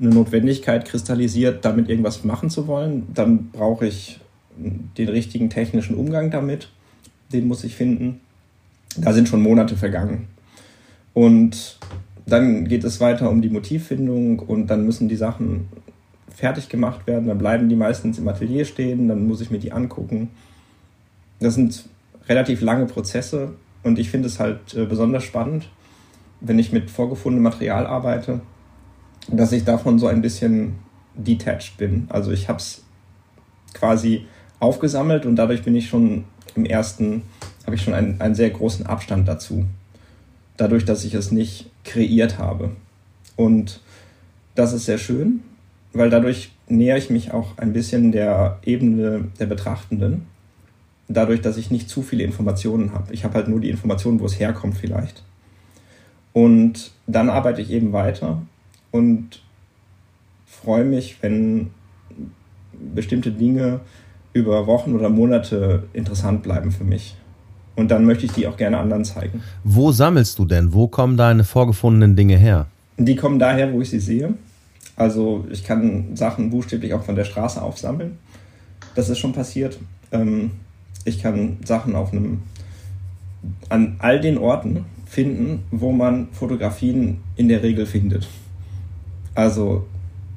eine 0.00 0.10
Notwendigkeit 0.10 0.84
kristallisiert, 0.84 1.64
damit 1.64 1.88
irgendwas 1.88 2.24
machen 2.24 2.50
zu 2.50 2.66
wollen. 2.66 3.06
Dann 3.14 3.50
brauche 3.50 3.86
ich 3.86 4.20
den 4.56 5.08
richtigen 5.08 5.50
technischen 5.50 5.94
Umgang 5.94 6.30
damit, 6.30 6.70
den 7.32 7.46
muss 7.46 7.64
ich 7.64 7.74
finden. 7.76 8.20
Da 8.96 9.12
sind 9.12 9.28
schon 9.28 9.42
Monate 9.42 9.76
vergangen. 9.76 10.28
Und 11.14 11.78
dann 12.26 12.66
geht 12.68 12.84
es 12.84 13.00
weiter 13.00 13.30
um 13.30 13.42
die 13.42 13.50
Motivfindung 13.50 14.38
und 14.38 14.68
dann 14.68 14.84
müssen 14.84 15.08
die 15.08 15.16
Sachen 15.16 15.68
fertig 16.34 16.68
gemacht 16.68 17.06
werden. 17.06 17.28
Dann 17.28 17.38
bleiben 17.38 17.68
die 17.68 17.76
meistens 17.76 18.18
im 18.18 18.28
Atelier 18.28 18.64
stehen, 18.64 19.08
dann 19.08 19.26
muss 19.26 19.40
ich 19.40 19.50
mir 19.50 19.58
die 19.58 19.72
angucken. 19.72 20.30
Das 21.42 21.54
sind 21.54 21.88
relativ 22.28 22.60
lange 22.60 22.86
Prozesse 22.86 23.54
und 23.82 23.98
ich 23.98 24.10
finde 24.10 24.28
es 24.28 24.38
halt 24.38 24.74
äh, 24.74 24.84
besonders 24.84 25.24
spannend, 25.24 25.68
wenn 26.40 26.58
ich 26.58 26.72
mit 26.72 26.90
vorgefundenem 26.90 27.42
Material 27.42 27.86
arbeite, 27.86 28.40
dass 29.28 29.52
ich 29.52 29.64
davon 29.64 29.98
so 29.98 30.06
ein 30.06 30.22
bisschen 30.22 30.74
detached 31.14 31.76
bin. 31.76 32.06
Also 32.08 32.32
ich 32.32 32.48
habe 32.48 32.58
es 32.58 32.84
quasi 33.74 34.26
aufgesammelt 34.60 35.26
und 35.26 35.36
dadurch 35.36 35.62
bin 35.62 35.74
ich 35.74 35.88
schon 35.88 36.24
im 36.54 36.64
ersten, 36.64 37.22
habe 37.64 37.76
ich 37.76 37.82
schon 37.82 37.94
einen, 37.94 38.20
einen 38.20 38.34
sehr 38.34 38.50
großen 38.50 38.86
Abstand 38.86 39.28
dazu 39.28 39.66
dadurch, 40.56 40.84
dass 40.84 41.04
ich 41.04 41.14
es 41.14 41.32
nicht 41.32 41.70
kreiert 41.84 42.38
habe. 42.38 42.70
Und 43.36 43.80
das 44.54 44.72
ist 44.72 44.84
sehr 44.84 44.98
schön, 44.98 45.42
weil 45.92 46.10
dadurch 46.10 46.52
nähere 46.68 46.98
ich 46.98 47.10
mich 47.10 47.32
auch 47.32 47.58
ein 47.58 47.72
bisschen 47.72 48.12
der 48.12 48.58
Ebene 48.64 49.24
der 49.38 49.46
Betrachtenden. 49.46 50.26
Dadurch, 51.08 51.40
dass 51.40 51.56
ich 51.56 51.70
nicht 51.70 51.88
zu 51.88 52.02
viele 52.02 52.24
Informationen 52.24 52.92
habe. 52.92 53.12
Ich 53.12 53.24
habe 53.24 53.34
halt 53.34 53.48
nur 53.48 53.60
die 53.60 53.70
Informationen, 53.70 54.20
wo 54.20 54.26
es 54.26 54.38
herkommt 54.38 54.76
vielleicht. 54.76 55.22
Und 56.32 56.92
dann 57.06 57.28
arbeite 57.28 57.60
ich 57.60 57.70
eben 57.70 57.92
weiter 57.92 58.42
und 58.90 59.42
freue 60.46 60.84
mich, 60.84 61.16
wenn 61.20 61.70
bestimmte 62.94 63.30
Dinge 63.30 63.80
über 64.32 64.66
Wochen 64.66 64.94
oder 64.94 65.10
Monate 65.10 65.84
interessant 65.92 66.42
bleiben 66.42 66.72
für 66.72 66.84
mich. 66.84 67.16
Und 67.74 67.90
dann 67.90 68.04
möchte 68.04 68.26
ich 68.26 68.32
die 68.32 68.46
auch 68.46 68.56
gerne 68.56 68.78
anderen 68.78 69.04
zeigen. 69.04 69.42
Wo 69.64 69.92
sammelst 69.92 70.38
du 70.38 70.44
denn? 70.44 70.72
Wo 70.72 70.88
kommen 70.88 71.16
deine 71.16 71.44
vorgefundenen 71.44 72.16
Dinge 72.16 72.36
her? 72.36 72.66
Die 72.98 73.16
kommen 73.16 73.38
daher, 73.38 73.72
wo 73.72 73.80
ich 73.80 73.90
sie 73.90 74.00
sehe. 74.00 74.34
Also 74.96 75.46
ich 75.50 75.64
kann 75.64 76.14
Sachen 76.14 76.50
buchstäblich 76.50 76.92
auch 76.92 77.02
von 77.02 77.16
der 77.16 77.24
Straße 77.24 77.60
aufsammeln. 77.60 78.18
Das 78.94 79.08
ist 79.08 79.18
schon 79.18 79.32
passiert. 79.32 79.78
Ähm, 80.12 80.50
ich 81.04 81.22
kann 81.22 81.58
Sachen 81.64 81.94
auf 81.94 82.12
einem 82.12 82.42
an 83.68 83.96
all 83.98 84.20
den 84.20 84.38
Orten 84.38 84.84
finden, 85.06 85.64
wo 85.70 85.92
man 85.92 86.28
Fotografien 86.32 87.18
in 87.36 87.48
der 87.48 87.62
Regel 87.62 87.86
findet. 87.86 88.28
Also 89.34 89.84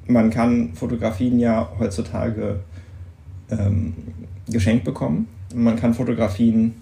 man 0.07 0.29
kann 0.29 0.73
Fotografien 0.73 1.39
ja 1.39 1.69
heutzutage 1.79 2.59
ähm, 3.49 3.93
geschenkt 4.47 4.83
bekommen. 4.83 5.27
Man 5.53 5.75
kann 5.75 5.93
Fotografien 5.93 6.73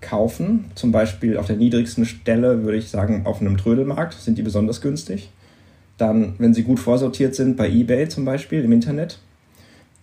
kaufen. 0.00 0.66
Zum 0.74 0.92
Beispiel 0.92 1.36
auf 1.36 1.46
der 1.46 1.56
niedrigsten 1.56 2.04
Stelle 2.04 2.64
würde 2.64 2.78
ich 2.78 2.90
sagen, 2.90 3.22
auf 3.24 3.40
einem 3.40 3.56
Trödelmarkt 3.56 4.14
sind 4.14 4.36
die 4.36 4.42
besonders 4.42 4.80
günstig. 4.80 5.30
Dann, 5.96 6.34
wenn 6.38 6.54
sie 6.54 6.64
gut 6.64 6.80
vorsortiert 6.80 7.34
sind, 7.34 7.56
bei 7.56 7.70
eBay 7.70 8.08
zum 8.08 8.24
Beispiel 8.24 8.64
im 8.64 8.72
Internet. 8.72 9.18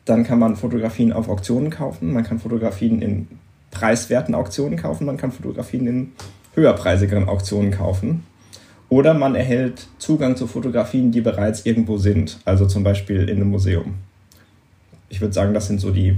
Dann 0.06 0.24
kann 0.24 0.40
man 0.40 0.56
Fotografien 0.56 1.14
auf 1.14 1.30
Auktionen 1.30 1.70
kaufen. 1.70 2.14
Man 2.14 2.24
kann 2.24 2.40
Fotografien 2.40 3.02
in 3.02 3.28
preiswerten 3.72 4.34
Auktionen 4.36 4.78
kaufen. 4.78 5.06
Man 5.06 5.18
kann 5.18 5.32
Fotografien 5.32 5.88
in 5.88 6.12
höherpreisigeren 6.56 7.30
Auktionen 7.30 7.72
kaufen. 7.72 8.24
Oder 8.90 9.14
man 9.14 9.36
erhält 9.36 9.88
Zugang 10.00 10.36
zu 10.36 10.48
Fotografien, 10.48 11.12
die 11.12 11.22
bereits 11.22 11.66
irgendwo 11.66 11.98
sind. 11.98 12.40
Also 12.46 12.66
zum 12.66 12.84
Beispiel 12.84 13.30
in 13.30 13.38
einem 13.38 13.52
Museum. 13.52 13.96
Ich 15.10 15.22
würde 15.22 15.34
sagen, 15.34 15.54
das 15.54 15.68
sind 15.68 15.80
so 15.80 15.92
die 15.92 16.18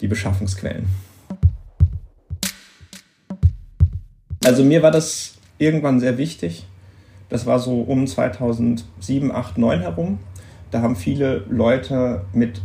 die 0.00 0.08
Beschaffungsquellen. 0.08 0.86
Also 4.44 4.62
mir 4.62 4.82
war 4.82 4.90
das 4.90 5.34
irgendwann 5.58 6.00
sehr 6.00 6.18
wichtig. 6.18 6.66
Das 7.28 7.46
war 7.46 7.58
so 7.58 7.80
um 7.80 8.06
2007, 8.06 9.32
8, 9.32 9.58
9 9.58 9.80
herum. 9.80 10.18
Da 10.70 10.82
haben 10.82 10.96
viele 10.96 11.44
Leute 11.48 12.22
mit 12.32 12.60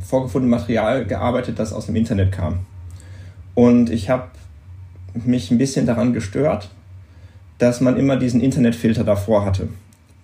vorgefundenem 0.00 0.58
Material 0.58 1.04
gearbeitet, 1.04 1.58
das 1.58 1.72
aus 1.72 1.86
dem 1.86 1.96
Internet 1.96 2.32
kam. 2.32 2.60
Und 3.54 3.90
ich 3.90 4.08
habe 4.10 4.28
mich 5.14 5.50
ein 5.50 5.58
bisschen 5.58 5.86
daran 5.86 6.12
gestört, 6.12 6.70
dass 7.58 7.80
man 7.80 7.96
immer 7.96 8.16
diesen 8.16 8.40
Internetfilter 8.40 9.04
davor 9.04 9.44
hatte. 9.44 9.68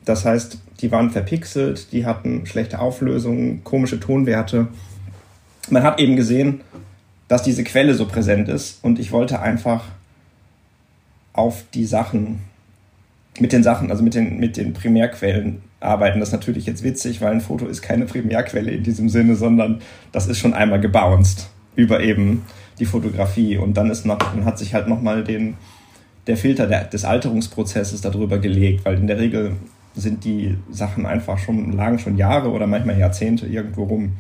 Das 0.05 0.25
heißt, 0.25 0.59
die 0.81 0.93
waren 0.93 1.11
verpixelt, 1.11 1.93
die 1.93 2.07
hatten 2.07 2.47
schlechte 2.47 2.79
Auflösungen, 2.79 3.65
komische 3.65 3.99
Tonwerte. 3.99 4.69
Man 5.69 5.83
hat 5.83 5.99
eben 5.99 6.17
gesehen, 6.17 6.61
dass 7.29 7.43
diese 7.43 7.65
Quelle 7.65 7.95
so 7.95 8.07
präsent 8.07 8.49
ist 8.49 8.83
und 8.85 8.99
ich 8.99 9.11
wollte 9.11 9.41
einfach 9.41 9.85
auf 11.33 11.65
die 11.75 11.85
Sachen, 11.85 12.41
mit 13.41 13.53
den 13.53 13.62
Sachen, 13.62 13.91
also 13.91 14.03
mit 14.03 14.15
den, 14.15 14.39
mit 14.39 14.57
den 14.57 14.73
Primärquellen 14.73 15.61
arbeiten. 15.81 16.21
Das 16.21 16.33
natürlich 16.33 16.67
jetzt 16.67 16.83
witzig, 16.83 17.21
weil 17.21 17.33
ein 17.33 17.41
Foto 17.41 17.67
ist 17.67 17.83
keine 17.83 18.07
Primärquelle 18.07 18.71
in 18.71 18.83
diesem 18.83 19.09
Sinne, 19.09 19.37
sondern 19.37 19.81
das 20.12 20.27
ist 20.27 20.39
schon 20.39 20.55
einmal 20.55 20.81
gebounced 20.81 21.51
über 21.75 22.01
eben 22.01 22.45
die 22.79 22.87
Fotografie 22.87 23.57
und 23.59 23.77
dann 23.77 23.91
ist 23.91 24.07
noch, 24.07 24.19
dann 24.19 24.45
hat 24.45 24.59
sich 24.59 24.75
halt 24.75 24.89
nochmal 24.89 25.25
den, 25.25 25.55
der 26.27 26.37
Filter 26.37 26.67
der, 26.67 26.85
des 26.85 27.05
Alterungsprozesses 27.05 28.01
darüber 28.01 28.39
gelegt, 28.39 28.85
weil 28.85 28.97
in 28.97 29.07
der 29.07 29.19
Regel 29.19 29.53
sind 29.95 30.25
die 30.25 30.57
Sachen 30.71 31.07
einfach 31.07 31.39
schon, 31.39 31.73
lagen 31.73 31.99
schon 31.99 32.17
Jahre 32.17 32.51
oder 32.51 32.67
manchmal 32.67 32.99
Jahrzehnte 32.99 33.47
irgendwo 33.47 33.85
rum. 33.85 34.17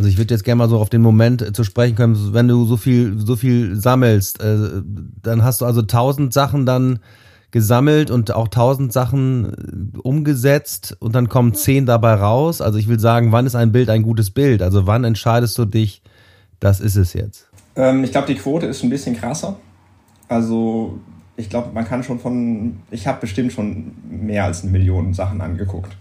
Also 0.00 0.08
ich 0.08 0.16
würde 0.16 0.32
jetzt 0.32 0.44
gerne 0.44 0.56
mal 0.56 0.68
so 0.70 0.78
auf 0.78 0.88
den 0.88 1.02
Moment 1.02 1.42
äh, 1.42 1.52
zu 1.52 1.62
sprechen 1.62 1.94
kommen, 1.94 2.32
wenn 2.32 2.48
du 2.48 2.64
so 2.64 2.78
viel, 2.78 3.18
so 3.18 3.36
viel 3.36 3.76
sammelst, 3.76 4.40
äh, 4.40 4.80
dann 5.22 5.44
hast 5.44 5.60
du 5.60 5.66
also 5.66 5.82
tausend 5.82 6.32
Sachen 6.32 6.64
dann 6.64 7.00
gesammelt 7.50 8.10
und 8.10 8.34
auch 8.34 8.48
tausend 8.48 8.94
Sachen 8.94 9.92
äh, 9.94 9.98
umgesetzt 9.98 10.96
und 11.00 11.14
dann 11.14 11.28
kommen 11.28 11.52
zehn 11.52 11.84
dabei 11.84 12.14
raus. 12.14 12.62
Also 12.62 12.78
ich 12.78 12.88
will 12.88 12.98
sagen, 12.98 13.30
wann 13.30 13.44
ist 13.44 13.54
ein 13.54 13.72
Bild 13.72 13.90
ein 13.90 14.02
gutes 14.02 14.30
Bild? 14.30 14.62
Also 14.62 14.86
wann 14.86 15.04
entscheidest 15.04 15.58
du 15.58 15.66
dich, 15.66 16.00
das 16.60 16.80
ist 16.80 16.96
es 16.96 17.12
jetzt? 17.12 17.50
Ähm, 17.76 18.02
ich 18.02 18.10
glaube, 18.10 18.26
die 18.26 18.36
Quote 18.36 18.64
ist 18.64 18.82
ein 18.82 18.88
bisschen 18.88 19.14
krasser. 19.14 19.58
Also 20.28 20.98
ich 21.36 21.50
glaube, 21.50 21.74
man 21.74 21.84
kann 21.84 22.02
schon 22.04 22.20
von, 22.20 22.78
ich 22.90 23.06
habe 23.06 23.20
bestimmt 23.20 23.52
schon 23.52 23.92
mehr 24.08 24.46
als 24.46 24.62
eine 24.62 24.72
Million 24.72 25.12
Sachen 25.12 25.42
angeguckt. 25.42 25.94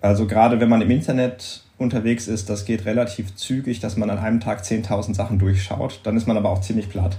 Also 0.00 0.26
gerade 0.26 0.60
wenn 0.60 0.68
man 0.68 0.80
im 0.80 0.90
Internet 0.90 1.64
unterwegs 1.76 2.28
ist, 2.28 2.50
das 2.50 2.64
geht 2.64 2.84
relativ 2.84 3.34
zügig, 3.36 3.80
dass 3.80 3.96
man 3.96 4.10
an 4.10 4.18
einem 4.18 4.40
Tag 4.40 4.62
10.000 4.62 5.14
Sachen 5.14 5.38
durchschaut. 5.38 6.00
Dann 6.04 6.16
ist 6.16 6.26
man 6.26 6.36
aber 6.36 6.50
auch 6.50 6.60
ziemlich 6.60 6.88
platt. 6.88 7.18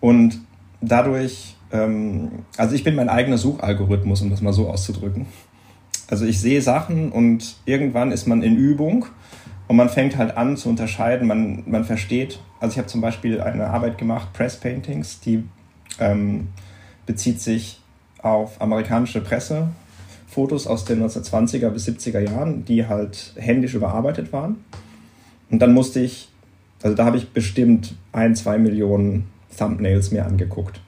Und 0.00 0.40
dadurch, 0.80 1.56
ähm, 1.72 2.44
also 2.56 2.74
ich 2.74 2.84
bin 2.84 2.94
mein 2.94 3.08
eigener 3.08 3.38
Suchalgorithmus, 3.38 4.20
um 4.22 4.30
das 4.30 4.42
mal 4.42 4.52
so 4.52 4.68
auszudrücken. 4.68 5.26
Also 6.08 6.26
ich 6.26 6.40
sehe 6.40 6.60
Sachen 6.60 7.10
und 7.10 7.56
irgendwann 7.64 8.12
ist 8.12 8.26
man 8.26 8.42
in 8.42 8.56
Übung 8.56 9.06
und 9.68 9.76
man 9.76 9.88
fängt 9.88 10.18
halt 10.18 10.36
an 10.36 10.56
zu 10.56 10.68
unterscheiden, 10.68 11.26
man, 11.26 11.62
man 11.66 11.84
versteht. 11.84 12.40
Also 12.60 12.72
ich 12.72 12.78
habe 12.78 12.88
zum 12.88 13.00
Beispiel 13.00 13.40
eine 13.40 13.68
Arbeit 13.68 13.96
gemacht, 13.96 14.32
Press 14.32 14.56
Paintings, 14.56 15.20
die 15.20 15.44
ähm, 15.98 16.48
bezieht 17.06 17.40
sich 17.40 17.80
auf 18.20 18.60
amerikanische 18.60 19.20
Presse, 19.20 19.68
Fotos 20.32 20.66
aus 20.66 20.86
den 20.86 21.02
1920er 21.02 21.68
bis 21.68 21.86
70er 21.86 22.20
Jahren, 22.20 22.64
die 22.64 22.86
halt 22.86 23.34
händisch 23.36 23.74
überarbeitet 23.74 24.32
waren. 24.32 24.64
Und 25.50 25.60
dann 25.60 25.74
musste 25.74 26.00
ich, 26.00 26.30
also 26.82 26.96
da 26.96 27.04
habe 27.04 27.18
ich 27.18 27.32
bestimmt 27.32 27.94
ein, 28.12 28.34
zwei 28.34 28.56
Millionen 28.56 29.24
Thumbnails 29.56 30.10
mir 30.10 30.24
angeguckt, 30.24 30.80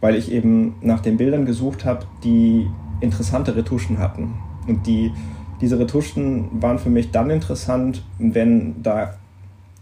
weil 0.00 0.16
ich 0.16 0.32
eben 0.32 0.76
nach 0.80 1.00
den 1.00 1.18
Bildern 1.18 1.44
gesucht 1.44 1.84
habe, 1.84 2.06
die 2.24 2.66
interessante 3.02 3.54
Retuschen 3.54 3.98
hatten. 3.98 4.32
Und 4.66 4.86
die, 4.86 5.12
diese 5.60 5.78
Retuschen 5.78 6.62
waren 6.62 6.78
für 6.78 6.88
mich 6.88 7.10
dann 7.10 7.28
interessant, 7.28 8.02
wenn 8.18 8.82
da 8.82 9.18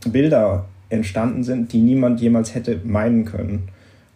Bilder 0.05 0.65
entstanden 0.89 1.45
sind, 1.45 1.73
die 1.73 1.79
niemand 1.79 2.21
jemals 2.21 2.57
hätte 2.57 2.81
meinen 2.85 3.25
können. 3.25 3.69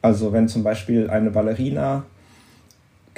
Also 0.02 0.32
wenn 0.32 0.48
zum 0.48 0.64
Beispiel 0.64 1.08
eine 1.08 1.30
Ballerina 1.30 2.04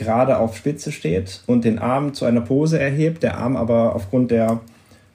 gerade 0.00 0.38
auf 0.38 0.56
Spitze 0.56 0.90
steht 0.90 1.42
und 1.46 1.64
den 1.64 1.78
Arm 1.78 2.14
zu 2.14 2.24
einer 2.24 2.40
Pose 2.40 2.80
erhebt, 2.80 3.22
der 3.22 3.38
Arm 3.38 3.54
aber 3.54 3.94
aufgrund 3.94 4.30
der 4.30 4.60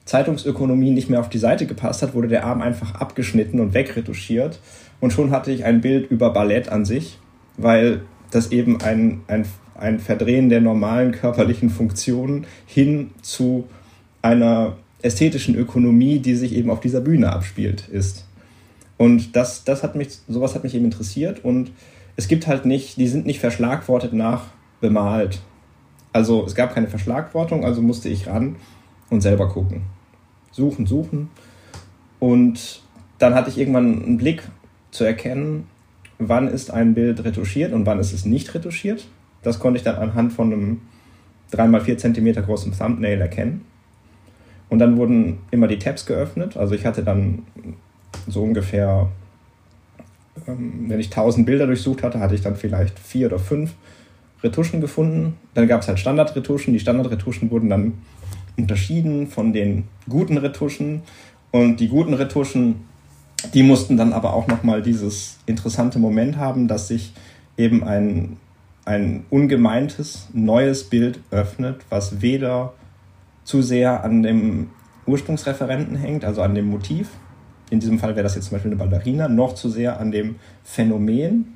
Zeitungsökonomie 0.06 0.92
nicht 0.92 1.10
mehr 1.10 1.18
auf 1.18 1.28
die 1.28 1.38
Seite 1.38 1.66
gepasst 1.66 2.02
hat, 2.02 2.14
wurde 2.14 2.28
der 2.28 2.44
Arm 2.44 2.62
einfach 2.62 2.94
abgeschnitten 2.94 3.58
und 3.58 3.74
wegretuschiert. 3.74 4.60
Und 5.00 5.12
schon 5.12 5.32
hatte 5.32 5.50
ich 5.50 5.64
ein 5.64 5.80
Bild 5.80 6.08
über 6.08 6.32
Ballett 6.32 6.68
an 6.68 6.84
sich, 6.84 7.18
weil 7.56 8.02
das 8.30 8.52
eben 8.52 8.80
ein, 8.80 9.22
ein, 9.26 9.44
ein 9.74 9.98
Verdrehen 9.98 10.48
der 10.48 10.60
normalen 10.60 11.10
körperlichen 11.10 11.68
Funktionen 11.68 12.46
hin 12.64 13.10
zu 13.20 13.64
einer 14.22 14.76
ästhetischen 15.02 15.56
Ökonomie, 15.56 16.20
die 16.20 16.36
sich 16.36 16.54
eben 16.54 16.70
auf 16.70 16.80
dieser 16.80 17.00
Bühne 17.00 17.32
abspielt, 17.32 17.88
ist. 17.88 18.24
Und 18.96 19.34
das, 19.34 19.64
das 19.64 19.82
hat 19.82 19.96
mich, 19.96 20.10
sowas 20.28 20.54
hat 20.54 20.62
mich 20.62 20.74
eben 20.74 20.84
interessiert 20.84 21.44
und 21.44 21.72
es 22.14 22.28
gibt 22.28 22.46
halt 22.46 22.64
nicht, 22.64 22.96
die 22.96 23.08
sind 23.08 23.26
nicht 23.26 23.40
verschlagwortet 23.40 24.12
nach 24.12 24.44
bemalt. 24.86 25.40
Also 26.12 26.44
es 26.46 26.54
gab 26.54 26.74
keine 26.74 26.86
Verschlagwortung, 26.86 27.64
also 27.64 27.82
musste 27.82 28.08
ich 28.08 28.28
ran 28.28 28.56
und 29.10 29.20
selber 29.20 29.48
gucken. 29.48 29.82
Suchen, 30.52 30.86
suchen. 30.86 31.28
Und 32.20 32.82
dann 33.18 33.34
hatte 33.34 33.50
ich 33.50 33.58
irgendwann 33.58 34.02
einen 34.02 34.16
Blick 34.16 34.42
zu 34.92 35.04
erkennen, 35.04 35.66
wann 36.18 36.48
ist 36.48 36.70
ein 36.70 36.94
Bild 36.94 37.24
retuschiert 37.24 37.72
und 37.72 37.84
wann 37.84 37.98
ist 37.98 38.12
es 38.12 38.24
nicht 38.24 38.54
retuschiert. 38.54 39.08
Das 39.42 39.58
konnte 39.58 39.78
ich 39.78 39.84
dann 39.84 39.96
anhand 39.96 40.32
von 40.32 40.52
einem 40.52 40.80
3x4 41.52 41.98
cm 41.98 42.44
großen 42.44 42.72
Thumbnail 42.78 43.20
erkennen. 43.20 43.64
Und 44.68 44.78
dann 44.78 44.96
wurden 44.96 45.40
immer 45.50 45.68
die 45.68 45.78
Tabs 45.78 46.06
geöffnet. 46.06 46.56
Also 46.56 46.74
ich 46.74 46.86
hatte 46.86 47.02
dann 47.02 47.42
so 48.26 48.42
ungefähr, 48.42 49.08
ähm, 50.46 50.86
wenn 50.88 51.00
ich 51.00 51.10
1000 51.10 51.44
Bilder 51.44 51.66
durchsucht 51.66 52.02
hatte, 52.02 52.20
hatte 52.20 52.34
ich 52.34 52.40
dann 52.40 52.56
vielleicht 52.56 52.98
vier 52.98 53.26
oder 53.26 53.38
fünf 53.38 53.74
Retuschen 54.46 54.80
gefunden. 54.80 55.36
Dann 55.54 55.66
gab 55.66 55.82
es 55.82 55.88
halt 55.88 55.98
Standardretuschen. 55.98 56.72
Die 56.72 56.80
Standardretuschen 56.80 57.50
wurden 57.50 57.68
dann 57.68 57.94
unterschieden 58.56 59.26
von 59.28 59.52
den 59.52 59.84
guten 60.08 60.38
Retuschen. 60.38 61.02
Und 61.50 61.80
die 61.80 61.88
guten 61.88 62.14
Retuschen, 62.14 62.76
die 63.54 63.62
mussten 63.62 63.96
dann 63.96 64.12
aber 64.12 64.34
auch 64.34 64.46
nochmal 64.46 64.82
dieses 64.82 65.38
interessante 65.46 65.98
Moment 65.98 66.36
haben, 66.36 66.68
dass 66.68 66.88
sich 66.88 67.12
eben 67.56 67.84
ein, 67.84 68.36
ein 68.84 69.24
ungemeintes 69.30 70.28
neues 70.32 70.84
Bild 70.84 71.20
öffnet, 71.30 71.80
was 71.88 72.20
weder 72.22 72.74
zu 73.44 73.62
sehr 73.62 74.04
an 74.04 74.22
dem 74.22 74.70
Ursprungsreferenten 75.06 75.96
hängt, 75.96 76.24
also 76.24 76.42
an 76.42 76.54
dem 76.54 76.66
Motiv. 76.66 77.10
In 77.70 77.80
diesem 77.80 77.98
Fall 77.98 78.14
wäre 78.16 78.24
das 78.24 78.34
jetzt 78.34 78.46
zum 78.46 78.56
Beispiel 78.56 78.72
eine 78.72 78.78
Ballerina, 78.78 79.28
noch 79.28 79.54
zu 79.54 79.68
sehr 79.68 79.98
an 80.00 80.10
dem 80.10 80.36
Phänomen, 80.64 81.54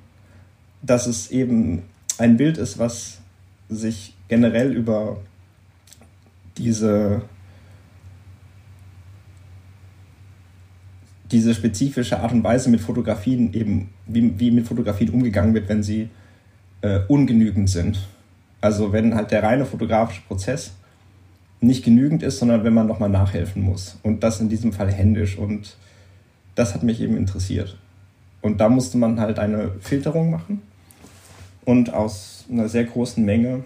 dass 0.83 1.07
es 1.07 1.31
eben 1.31 1.83
ein 2.21 2.37
Bild 2.37 2.59
ist, 2.59 2.79
was 2.79 3.21
sich 3.69 4.15
generell 4.29 4.73
über 4.73 5.17
diese, 6.59 7.23
diese 11.33 11.55
spezifische 11.55 12.21
Art 12.21 12.33
und 12.33 12.45
Weise 12.45 12.69
mit 12.69 12.83
Fotografien 12.83 13.55
eben, 13.55 13.89
wie, 14.07 14.39
wie 14.39 14.51
mit 14.51 14.67
Fotografien 14.67 15.11
umgegangen 15.11 15.55
wird, 15.55 15.69
wenn 15.69 15.83
sie 15.83 16.11
äh, 16.83 17.01
ungenügend 17.09 17.71
sind. 17.71 18.07
Also 18.61 18.93
wenn 18.93 19.15
halt 19.15 19.31
der 19.31 19.43
reine 19.43 19.65
fotografische 19.65 20.23
Prozess 20.23 20.75
nicht 21.63 21.85
genügend 21.85 22.23
ist, 22.23 22.39
sondern 22.39 22.65
wenn 22.65 22.75
man 22.75 22.87
nochmal 22.87 23.09
nachhelfen 23.09 23.63
muss. 23.63 23.99
Und 24.03 24.23
das 24.23 24.41
in 24.41 24.51
diesem 24.51 24.75
Fall 24.75 24.93
händisch. 24.93 25.39
Und 25.39 25.77
das 26.55 26.75
hat 26.75 26.83
mich 26.83 27.01
eben 27.01 27.17
interessiert. 27.17 27.79
Und 28.43 28.61
da 28.61 28.69
musste 28.69 28.99
man 28.99 29.21
halt 29.21 29.39
eine 29.39 29.73
Filterung 29.81 30.31
machen 30.31 30.63
und 31.65 31.93
aus 31.93 32.45
einer 32.51 32.69
sehr 32.69 32.85
großen 32.85 33.25
Menge 33.25 33.65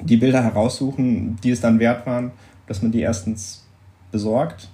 die 0.00 0.16
Bilder 0.16 0.42
heraussuchen, 0.42 1.38
die 1.42 1.50
es 1.50 1.60
dann 1.60 1.78
wert 1.78 2.06
waren, 2.06 2.32
dass 2.66 2.82
man 2.82 2.92
die 2.92 3.00
erstens 3.00 3.64
besorgt 4.12 4.68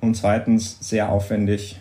und 0.00 0.16
zweitens 0.16 0.78
sehr 0.80 1.10
aufwendig 1.10 1.80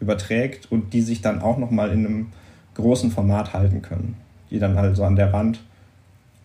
überträgt 0.00 0.70
und 0.70 0.92
die 0.92 1.00
sich 1.00 1.22
dann 1.22 1.40
auch 1.40 1.58
nochmal 1.58 1.90
in 1.90 2.06
einem 2.06 2.26
großen 2.74 3.10
Format 3.10 3.54
halten 3.54 3.82
können. 3.82 4.16
Die 4.50 4.58
dann 4.58 4.76
also 4.76 5.04
an 5.04 5.16
der 5.16 5.32
Wand, 5.32 5.60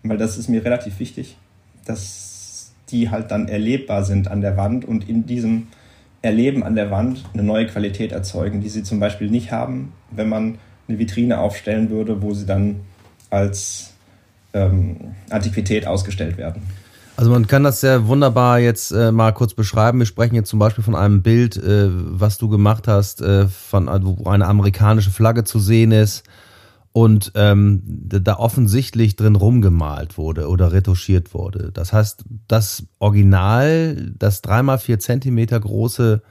weil 0.04 0.18
das 0.18 0.38
ist 0.38 0.48
mir 0.48 0.64
relativ 0.64 1.00
wichtig, 1.00 1.38
dass 1.86 2.72
die 2.90 3.10
halt 3.10 3.32
dann 3.32 3.48
erlebbar 3.48 4.04
sind 4.04 4.30
an 4.30 4.42
der 4.42 4.58
Wand 4.58 4.86
und 4.86 5.08
in 5.08 5.26
diesem 5.26 5.68
Erleben 6.22 6.64
an 6.64 6.76
der 6.76 6.92
Wand 6.92 7.26
eine 7.34 7.44
neue 7.44 7.68
Qualität 7.68 8.12
erzeugen, 8.12 8.62
die 8.62 8.70
sie 8.70 8.84
zum 8.84 9.00
Beispiel 9.00 9.30
nicht 9.30 9.52
haben, 9.52 9.94
wenn 10.12 10.30
man 10.30 10.60
eine 10.88 11.00
Vitrine 11.00 11.40
aufstellen 11.40 11.90
würde, 11.90 12.22
wo 12.22 12.34
sie 12.34 12.46
dann 12.46 12.82
als 13.30 13.94
ähm, 14.54 15.16
Antiquität 15.30 15.88
ausgestellt 15.88 16.38
werden. 16.38 16.62
Also 17.18 17.32
man 17.32 17.46
kann 17.46 17.64
das 17.64 17.82
sehr 17.82 18.08
wunderbar 18.08 18.60
jetzt 18.60 18.92
äh, 18.92 19.12
mal 19.12 19.32
kurz 19.32 19.54
beschreiben. 19.54 20.00
Wir 20.00 20.06
sprechen 20.06 20.36
jetzt 20.36 20.50
zum 20.50 20.60
Beispiel 20.60 20.84
von 20.84 20.96
einem 20.96 21.22
Bild, 21.22 21.56
äh, 21.58 21.88
was 21.90 22.38
du 22.38 22.50
gemacht 22.50 22.88
hast, 22.88 23.22
äh, 23.22 23.48
von 23.48 23.88
wo 24.04 24.30
eine 24.30 24.48
amerikanische 24.48 25.12
Flagge 25.12 25.44
zu 25.44 25.60
sehen 25.60 25.92
ist 25.92 26.24
und 26.94 27.32
ähm, 27.36 27.82
da 27.86 28.38
offensichtlich 28.38 29.16
drin 29.16 29.36
rumgemalt 29.36 30.18
wurde 30.18 30.48
oder 30.48 30.72
retuschiert 30.74 31.34
wurde. 31.34 31.72
Das 31.72 31.94
heißt, 31.94 32.26
das 32.48 32.84
Original, 33.00 34.12
das 34.18 34.42
dreimal 34.42 34.78
vier 34.78 35.00
Zentimeter 35.00 35.60
große 35.60 36.22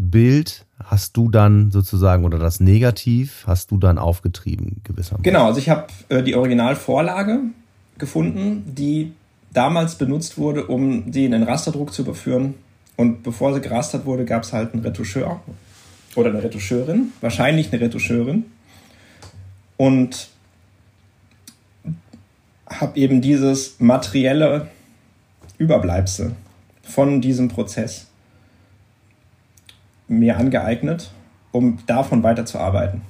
Bild 0.00 0.66
hast 0.82 1.16
du 1.16 1.28
dann 1.28 1.70
sozusagen 1.70 2.24
oder 2.24 2.38
das 2.38 2.60
Negativ 2.60 3.44
hast 3.46 3.70
du 3.70 3.78
dann 3.78 3.98
aufgetrieben 3.98 4.80
gewissermaßen. 4.84 5.22
Genau, 5.22 5.46
also 5.46 5.58
ich 5.58 5.68
habe 5.68 5.86
äh, 6.08 6.22
die 6.22 6.34
Originalvorlage 6.34 7.40
gefunden, 7.98 8.64
die 8.66 9.12
damals 9.52 9.96
benutzt 9.96 10.38
wurde, 10.38 10.66
um 10.66 11.10
die 11.10 11.24
in 11.24 11.32
den 11.32 11.42
Rasterdruck 11.42 11.92
zu 11.92 12.02
überführen. 12.02 12.54
Und 12.96 13.22
bevor 13.22 13.54
sie 13.54 13.60
gerastert 13.60 14.06
wurde, 14.06 14.24
gab 14.24 14.42
es 14.42 14.52
halt 14.52 14.72
einen 14.72 14.82
Retoucheur 14.82 15.40
oder 16.16 16.30
eine 16.30 16.42
Retoucheurin, 16.42 17.12
wahrscheinlich 17.20 17.72
eine 17.72 17.80
Retoucheurin. 17.80 18.44
Und 19.76 20.28
habe 22.66 22.98
eben 22.98 23.20
dieses 23.20 23.80
materielle 23.80 24.68
Überbleibsel 25.58 26.34
von 26.82 27.20
diesem 27.20 27.48
Prozess 27.48 28.09
mir 30.10 30.36
angeeignet, 30.36 31.10
um 31.52 31.78
davon 31.86 32.22
weiterzuarbeiten. 32.22 33.02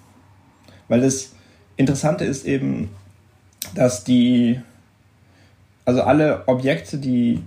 Weil 0.88 1.00
das 1.00 1.32
Interessante 1.76 2.24
ist 2.24 2.44
eben, 2.44 2.90
dass 3.74 4.04
die, 4.04 4.60
also 5.86 6.02
alle 6.02 6.46
Objekte, 6.46 6.98
die, 6.98 7.42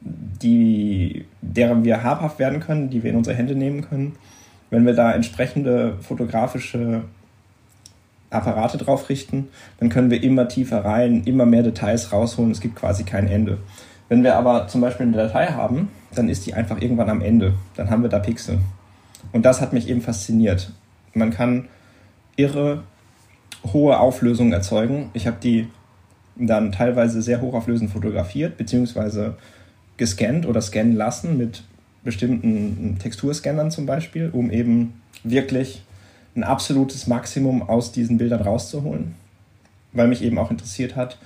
die, 0.00 1.24
deren 1.40 1.82
wir 1.82 2.02
habhaft 2.02 2.38
werden 2.38 2.60
können, 2.60 2.90
die 2.90 3.02
wir 3.02 3.10
in 3.10 3.16
unsere 3.16 3.36
Hände 3.36 3.54
nehmen 3.54 3.88
können, 3.88 4.16
wenn 4.70 4.84
wir 4.84 4.94
da 4.94 5.12
entsprechende 5.12 5.96
fotografische 6.02 7.04
Apparate 8.28 8.76
drauf 8.76 9.08
richten, 9.08 9.48
dann 9.80 9.88
können 9.88 10.10
wir 10.10 10.22
immer 10.22 10.46
tiefer 10.48 10.84
rein, 10.84 11.22
immer 11.24 11.46
mehr 11.46 11.62
Details 11.62 12.12
rausholen. 12.12 12.50
Es 12.50 12.60
gibt 12.60 12.76
quasi 12.76 13.04
kein 13.04 13.28
Ende. 13.28 13.56
Wenn 14.08 14.24
wir 14.24 14.36
aber 14.36 14.68
zum 14.68 14.80
Beispiel 14.80 15.06
eine 15.06 15.16
Datei 15.16 15.48
haben, 15.48 15.90
dann 16.14 16.28
ist 16.28 16.46
die 16.46 16.54
einfach 16.54 16.80
irgendwann 16.80 17.10
am 17.10 17.20
Ende. 17.20 17.54
Dann 17.76 17.90
haben 17.90 18.02
wir 18.02 18.08
da 18.08 18.18
Pixel. 18.18 18.58
Und 19.32 19.44
das 19.44 19.60
hat 19.60 19.72
mich 19.72 19.88
eben 19.88 20.00
fasziniert. 20.00 20.72
Man 21.14 21.30
kann 21.30 21.68
irre 22.36 22.84
hohe 23.72 23.98
Auflösungen 23.98 24.52
erzeugen. 24.52 25.10
Ich 25.12 25.26
habe 25.26 25.36
die 25.42 25.68
dann 26.36 26.72
teilweise 26.72 27.20
sehr 27.20 27.40
hochauflösend 27.40 27.90
fotografiert, 27.90 28.56
beziehungsweise 28.56 29.36
gescannt 29.96 30.46
oder 30.46 30.62
scannen 30.62 30.94
lassen 30.94 31.36
mit 31.36 31.64
bestimmten 32.04 32.96
Texturscannern 32.98 33.70
zum 33.70 33.86
Beispiel, 33.86 34.30
um 34.32 34.50
eben 34.50 35.00
wirklich 35.24 35.82
ein 36.36 36.44
absolutes 36.44 37.06
Maximum 37.08 37.68
aus 37.68 37.92
diesen 37.92 38.16
Bildern 38.18 38.42
rauszuholen. 38.42 39.16
Weil 39.92 40.08
mich 40.08 40.22
eben 40.22 40.38
auch 40.38 40.50
interessiert 40.50 40.94
hat, 40.94 41.18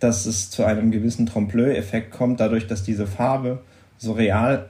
dass 0.00 0.26
es 0.26 0.50
zu 0.50 0.64
einem 0.64 0.90
gewissen 0.90 1.26
Trompe-l'œil-Effekt 1.26 2.10
kommt, 2.10 2.40
dadurch, 2.40 2.66
dass 2.66 2.82
diese 2.82 3.06
Farbe 3.06 3.60
so 3.98 4.12
real, 4.12 4.68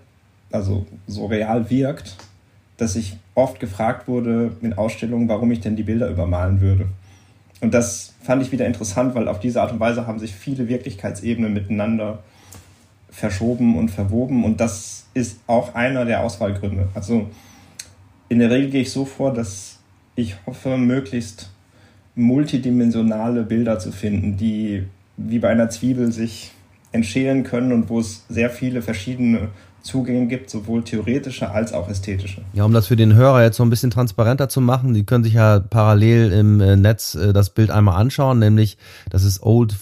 also 0.51 0.87
so 1.07 1.27
real 1.27 1.71
wirkt, 1.71 2.17
dass 2.77 2.97
ich 2.97 3.17
oft 3.35 3.61
gefragt 3.61 4.09
wurde 4.09 4.53
in 4.61 4.73
Ausstellungen, 4.73 5.29
warum 5.29 5.53
ich 5.53 5.61
denn 5.61 5.77
die 5.77 5.83
Bilder 5.83 6.09
übermalen 6.09 6.61
würde. 6.61 6.87
Und 7.61 7.75
das 7.75 8.15
fand 8.23 8.43
ich 8.43 8.53
wieder 8.53 8.67
interessant, 8.67 9.15
weil 9.15 9.29
auf 9.29 9.39
diese 9.39 9.61
Art 9.61 9.73
und 9.73 9.81
Weise 9.81 10.07
haben 10.07 10.19
sich 10.19 10.35
viele 10.35 10.69
Wirklichkeitsebenen 10.69 11.53
miteinander 11.53 12.21
verschoben 13.11 13.77
und 13.77 13.91
verwoben. 13.91 14.45
Und 14.45 14.61
das 14.61 15.07
ist 15.15 15.41
auch 15.47 15.75
einer 15.75 16.05
der 16.05 16.23
Auswahlgründe. 16.23 16.89
Also 16.95 17.29
in 18.29 18.39
der 18.39 18.51
Regel 18.51 18.71
gehe 18.71 18.83
ich 18.83 18.93
so 18.93 19.05
vor, 19.05 19.33
dass 19.35 19.79
ich 20.17 20.37
hoffe, 20.47 20.77
möglichst 20.77 21.51
multidimensionale 22.15 23.43
Bilder 23.43 23.79
zu 23.79 23.93
finden, 23.93 24.37
die 24.37 24.85
wie 25.29 25.39
bei 25.39 25.49
einer 25.49 25.71
Zwiebel 25.71 26.13
sich 26.13 26.53
entschälen 26.93 27.45
können 27.45 27.73
und 27.73 27.89
wo 27.89 28.01
es 28.01 28.25
sehr 28.29 28.51
viele 28.51 28.83
verschiedene 28.83 29.49
Zugänge 29.83 30.27
gibt, 30.27 30.51
sowohl 30.51 30.83
theoretische 30.83 31.51
als 31.51 31.73
auch 31.73 31.89
ästhetische. 31.89 32.43
Ja, 32.53 32.65
um 32.65 32.73
das 32.73 32.89
für 32.89 32.97
den 32.97 33.15
Hörer 33.15 33.43
jetzt 33.43 33.57
so 33.57 33.63
ein 33.63 33.71
bisschen 33.71 33.91
transparenter 33.91 34.49
zu 34.49 34.61
machen, 34.61 34.93
die 34.93 35.05
können 35.05 35.25
sich 35.25 35.35
ja 35.35 35.59
parallel 35.59 36.33
im 36.33 36.61
äh, 36.61 36.77
Netz 36.77 37.15
äh, 37.15 37.33
das 37.33 37.51
Bild 37.51 37.71
einmal 37.71 37.99
anschauen, 37.99 38.39
nämlich 38.39 38.77
das 39.09 39.25
ist 39.25 39.43
Old, 39.43 39.75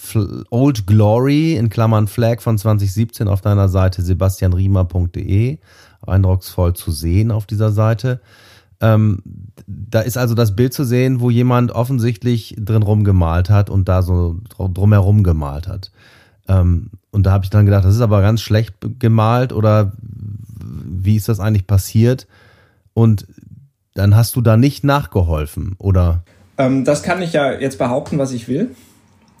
Old 0.49 0.87
Glory 0.87 1.55
in 1.55 1.69
Klammern 1.69 2.07
Flag 2.07 2.41
von 2.41 2.57
2017 2.57 3.27
auf 3.27 3.41
deiner 3.41 3.67
Seite 3.67 4.01
sebastianriemer.de, 4.01 5.57
eindrucksvoll 6.05 6.73
zu 6.75 6.91
sehen 6.91 7.31
auf 7.31 7.45
dieser 7.45 7.71
Seite. 7.71 8.21
Ähm, 8.81 9.19
da 9.67 10.01
ist 10.01 10.17
also 10.17 10.35
das 10.35 10.55
Bild 10.55 10.73
zu 10.73 10.83
sehen, 10.83 11.19
wo 11.19 11.29
jemand 11.29 11.71
offensichtlich 11.71 12.55
drin 12.57 12.83
rumgemalt 12.83 13.49
hat 13.49 13.69
und 13.69 13.89
da 13.89 14.01
so 14.01 14.37
drumherum 14.57 15.23
gemalt 15.23 15.67
hat. 15.67 15.91
Ähm, 16.47 16.91
und 17.11 17.25
da 17.25 17.31
habe 17.31 17.43
ich 17.43 17.49
dann 17.49 17.65
gedacht, 17.65 17.85
das 17.85 17.95
ist 17.95 18.01
aber 18.01 18.21
ganz 18.21 18.41
schlecht 18.41 18.75
gemalt 18.99 19.53
oder 19.53 19.91
wie 19.99 21.15
ist 21.15 21.29
das 21.29 21.39
eigentlich 21.39 21.67
passiert? 21.67 22.27
Und 22.93 23.27
dann 23.93 24.15
hast 24.15 24.35
du 24.35 24.41
da 24.41 24.57
nicht 24.57 24.83
nachgeholfen, 24.83 25.75
oder? 25.77 26.23
Ähm, 26.57 26.85
das 26.85 27.03
kann 27.03 27.21
ich 27.21 27.33
ja 27.33 27.51
jetzt 27.51 27.77
behaupten, 27.77 28.17
was 28.17 28.31
ich 28.31 28.47
will. 28.47 28.71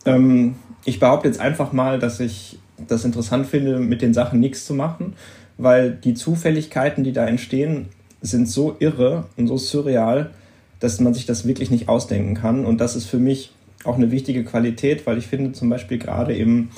Ähm, 0.05 0.55
ich 0.85 0.99
behaupte 0.99 1.27
jetzt 1.27 1.39
einfach 1.39 1.71
mal, 1.71 1.99
dass 1.99 2.19
ich 2.19 2.59
das 2.87 3.05
interessant 3.05 3.47
finde, 3.47 3.79
mit 3.79 4.01
den 4.01 4.13
Sachen 4.13 4.39
nichts 4.39 4.65
zu 4.65 4.73
machen, 4.73 5.13
weil 5.57 5.91
die 5.91 6.13
Zufälligkeiten, 6.13 7.03
die 7.03 7.11
da 7.11 7.25
entstehen, 7.25 7.89
sind 8.21 8.49
so 8.49 8.75
irre 8.79 9.25
und 9.37 9.47
so 9.47 9.57
surreal, 9.57 10.31
dass 10.79 10.99
man 10.99 11.13
sich 11.13 11.25
das 11.25 11.47
wirklich 11.47 11.71
nicht 11.71 11.89
ausdenken 11.89 12.35
kann. 12.35 12.65
Und 12.65 12.79
das 12.79 12.95
ist 12.95 13.05
für 13.05 13.19
mich 13.19 13.51
auch 13.85 13.95
eine 13.95 14.11
wichtige 14.11 14.43
Qualität, 14.43 15.07
weil 15.07 15.17
ich 15.17 15.27
finde 15.27 15.53
zum 15.53 15.69
Beispiel 15.69 15.97
gerade 15.97 16.35
im 16.35 16.69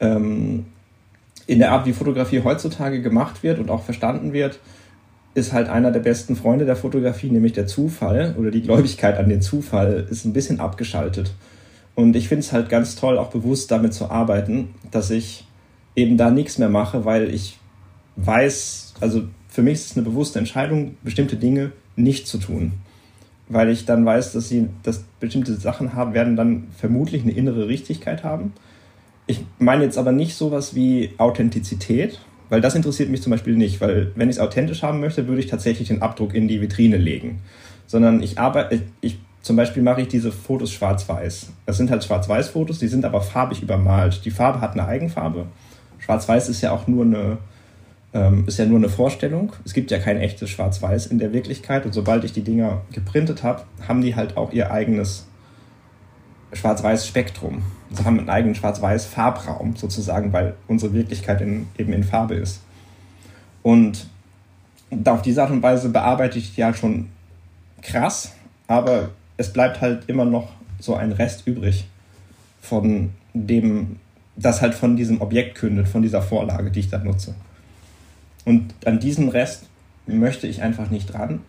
ähm, 0.00 0.66
in 1.46 1.60
der 1.60 1.72
Art, 1.72 1.86
wie 1.86 1.92
Fotografie 1.92 2.42
heutzutage 2.42 3.00
gemacht 3.00 3.42
wird 3.42 3.58
und 3.58 3.70
auch 3.70 3.84
verstanden 3.84 4.32
wird, 4.32 4.58
ist 5.34 5.52
halt 5.52 5.68
einer 5.68 5.92
der 5.92 6.00
besten 6.00 6.34
Freunde 6.34 6.64
der 6.64 6.76
Fotografie, 6.76 7.30
nämlich 7.30 7.52
der 7.52 7.66
Zufall 7.66 8.34
oder 8.38 8.50
die 8.50 8.62
Gläubigkeit 8.62 9.16
an 9.18 9.28
den 9.28 9.42
Zufall, 9.42 10.06
ist 10.10 10.24
ein 10.24 10.32
bisschen 10.32 10.60
abgeschaltet. 10.60 11.34
Und 11.94 12.16
ich 12.16 12.28
finde 12.28 12.40
es 12.40 12.52
halt 12.52 12.68
ganz 12.68 12.96
toll, 12.96 13.18
auch 13.18 13.30
bewusst 13.30 13.70
damit 13.70 13.94
zu 13.94 14.10
arbeiten, 14.10 14.70
dass 14.90 15.10
ich 15.10 15.46
eben 15.94 16.16
da 16.16 16.30
nichts 16.30 16.58
mehr 16.58 16.68
mache, 16.68 17.04
weil 17.04 17.32
ich 17.32 17.58
weiß, 18.16 18.94
also 19.00 19.24
für 19.56 19.62
mich 19.62 19.74
ist 19.74 19.90
es 19.90 19.96
eine 19.96 20.06
bewusste 20.06 20.38
Entscheidung, 20.38 20.96
bestimmte 21.02 21.36
Dinge 21.36 21.72
nicht 21.96 22.28
zu 22.28 22.38
tun. 22.38 22.72
Weil 23.48 23.70
ich 23.70 23.84
dann 23.84 24.06
weiß, 24.06 24.32
dass 24.32 24.48
sie, 24.48 24.68
dass 24.84 25.04
bestimmte 25.18 25.54
Sachen 25.54 25.94
haben, 25.94 26.14
werden 26.14 26.36
dann 26.36 26.68
vermutlich 26.76 27.22
eine 27.22 27.32
innere 27.32 27.66
Richtigkeit 27.66 28.22
haben 28.22 28.52
ich 29.26 29.44
meine 29.58 29.84
jetzt 29.84 29.98
aber 29.98 30.12
nicht 30.12 30.36
sowas 30.36 30.74
wie 30.74 31.10
Authentizität, 31.18 32.20
weil 32.48 32.60
das 32.60 32.76
interessiert 32.76 33.10
mich 33.10 33.22
zum 33.22 33.32
Beispiel 33.32 33.56
nicht, 33.56 33.80
weil 33.80 34.12
wenn 34.14 34.30
ich 34.30 34.36
es 34.36 34.40
authentisch 34.40 34.82
haben 34.82 35.00
möchte, 35.00 35.26
würde 35.26 35.40
ich 35.40 35.48
tatsächlich 35.48 35.88
den 35.88 36.02
Abdruck 36.02 36.34
in 36.34 36.46
die 36.46 36.60
Vitrine 36.60 36.96
legen. 36.96 37.40
Sondern 37.88 38.22
ich 38.22 38.38
arbeite, 38.38 38.82
ich, 39.00 39.18
zum 39.42 39.56
Beispiel 39.56 39.82
mache 39.82 40.02
ich 40.02 40.08
diese 40.08 40.30
Fotos 40.30 40.72
schwarz-weiß. 40.72 41.52
Das 41.66 41.76
sind 41.76 41.90
halt 41.90 42.04
schwarz-weiß-Fotos, 42.04 42.78
die 42.78 42.88
sind 42.88 43.04
aber 43.04 43.20
farbig 43.20 43.62
übermalt. 43.62 44.24
Die 44.24 44.30
Farbe 44.30 44.60
hat 44.60 44.72
eine 44.72 44.86
Eigenfarbe. 44.86 45.46
Schwarz-weiß 45.98 46.48
ist 46.48 46.60
ja 46.60 46.70
auch 46.70 46.86
nur 46.86 47.04
eine, 47.04 47.38
ähm, 48.14 48.44
ist 48.46 48.58
ja 48.58 48.66
nur 48.66 48.78
eine 48.78 48.88
Vorstellung. 48.88 49.52
Es 49.64 49.74
gibt 49.74 49.90
ja 49.90 49.98
kein 49.98 50.18
echtes 50.18 50.50
Schwarz-Weiß 50.50 51.06
in 51.06 51.18
der 51.18 51.32
Wirklichkeit. 51.32 51.84
Und 51.84 51.92
sobald 51.92 52.24
ich 52.24 52.32
die 52.32 52.42
Dinger 52.42 52.82
geprintet 52.92 53.42
habe, 53.42 53.62
haben 53.86 54.00
die 54.02 54.16
halt 54.16 54.36
auch 54.36 54.52
ihr 54.52 54.70
eigenes 54.70 55.26
Schwarz-Weiß-Spektrum. 56.52 57.62
Also 57.90 58.04
haben 58.04 58.18
einen 58.18 58.30
eigenen 58.30 58.54
Schwarz-Weiß-Farbraum 58.54 59.76
sozusagen, 59.76 60.32
weil 60.32 60.54
unsere 60.66 60.92
Wirklichkeit 60.92 61.40
in, 61.40 61.66
eben 61.78 61.92
in 61.92 62.04
Farbe 62.04 62.34
ist. 62.34 62.62
Und 63.62 64.06
auf 65.04 65.22
diese 65.22 65.42
Art 65.42 65.50
und 65.50 65.62
Weise 65.62 65.88
bearbeite 65.88 66.38
ich 66.38 66.54
die 66.54 66.64
halt 66.64 66.76
schon 66.76 67.08
krass, 67.82 68.32
aber 68.66 69.10
es 69.36 69.52
bleibt 69.52 69.80
halt 69.80 70.08
immer 70.08 70.24
noch 70.24 70.52
so 70.78 70.94
ein 70.94 71.12
Rest 71.12 71.46
übrig 71.46 71.86
von 72.60 73.10
dem, 73.34 73.96
das 74.36 74.62
halt 74.62 74.74
von 74.74 74.96
diesem 74.96 75.20
Objekt 75.20 75.56
kündet, 75.56 75.88
von 75.88 76.02
dieser 76.02 76.22
Vorlage, 76.22 76.70
die 76.70 76.80
ich 76.80 76.90
da 76.90 76.98
nutze. 76.98 77.34
Und 78.46 78.74
an 78.86 79.00
diesen 79.00 79.28
Rest 79.28 79.64
möchte 80.06 80.46
ich 80.46 80.62
einfach 80.62 80.88
nicht 80.88 81.12
dran, 81.12 81.40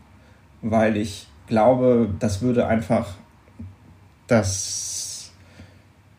weil 0.63 0.97
ich 0.97 1.27
glaube, 1.45 2.09
das 2.19 2.41
würde 2.41 2.65
einfach 2.65 3.13
das 4.25 5.31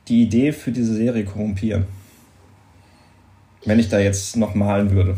die 0.07 0.23
Idee 0.23 0.53
für 0.53 0.71
diese 0.71 0.95
Serie 0.95 1.25
korrumpieren. 1.25 1.85
Wenn 3.65 3.81
ich 3.81 3.89
da 3.89 3.99
jetzt 3.99 4.37
noch 4.37 4.55
malen 4.55 4.93
würde. 4.93 5.17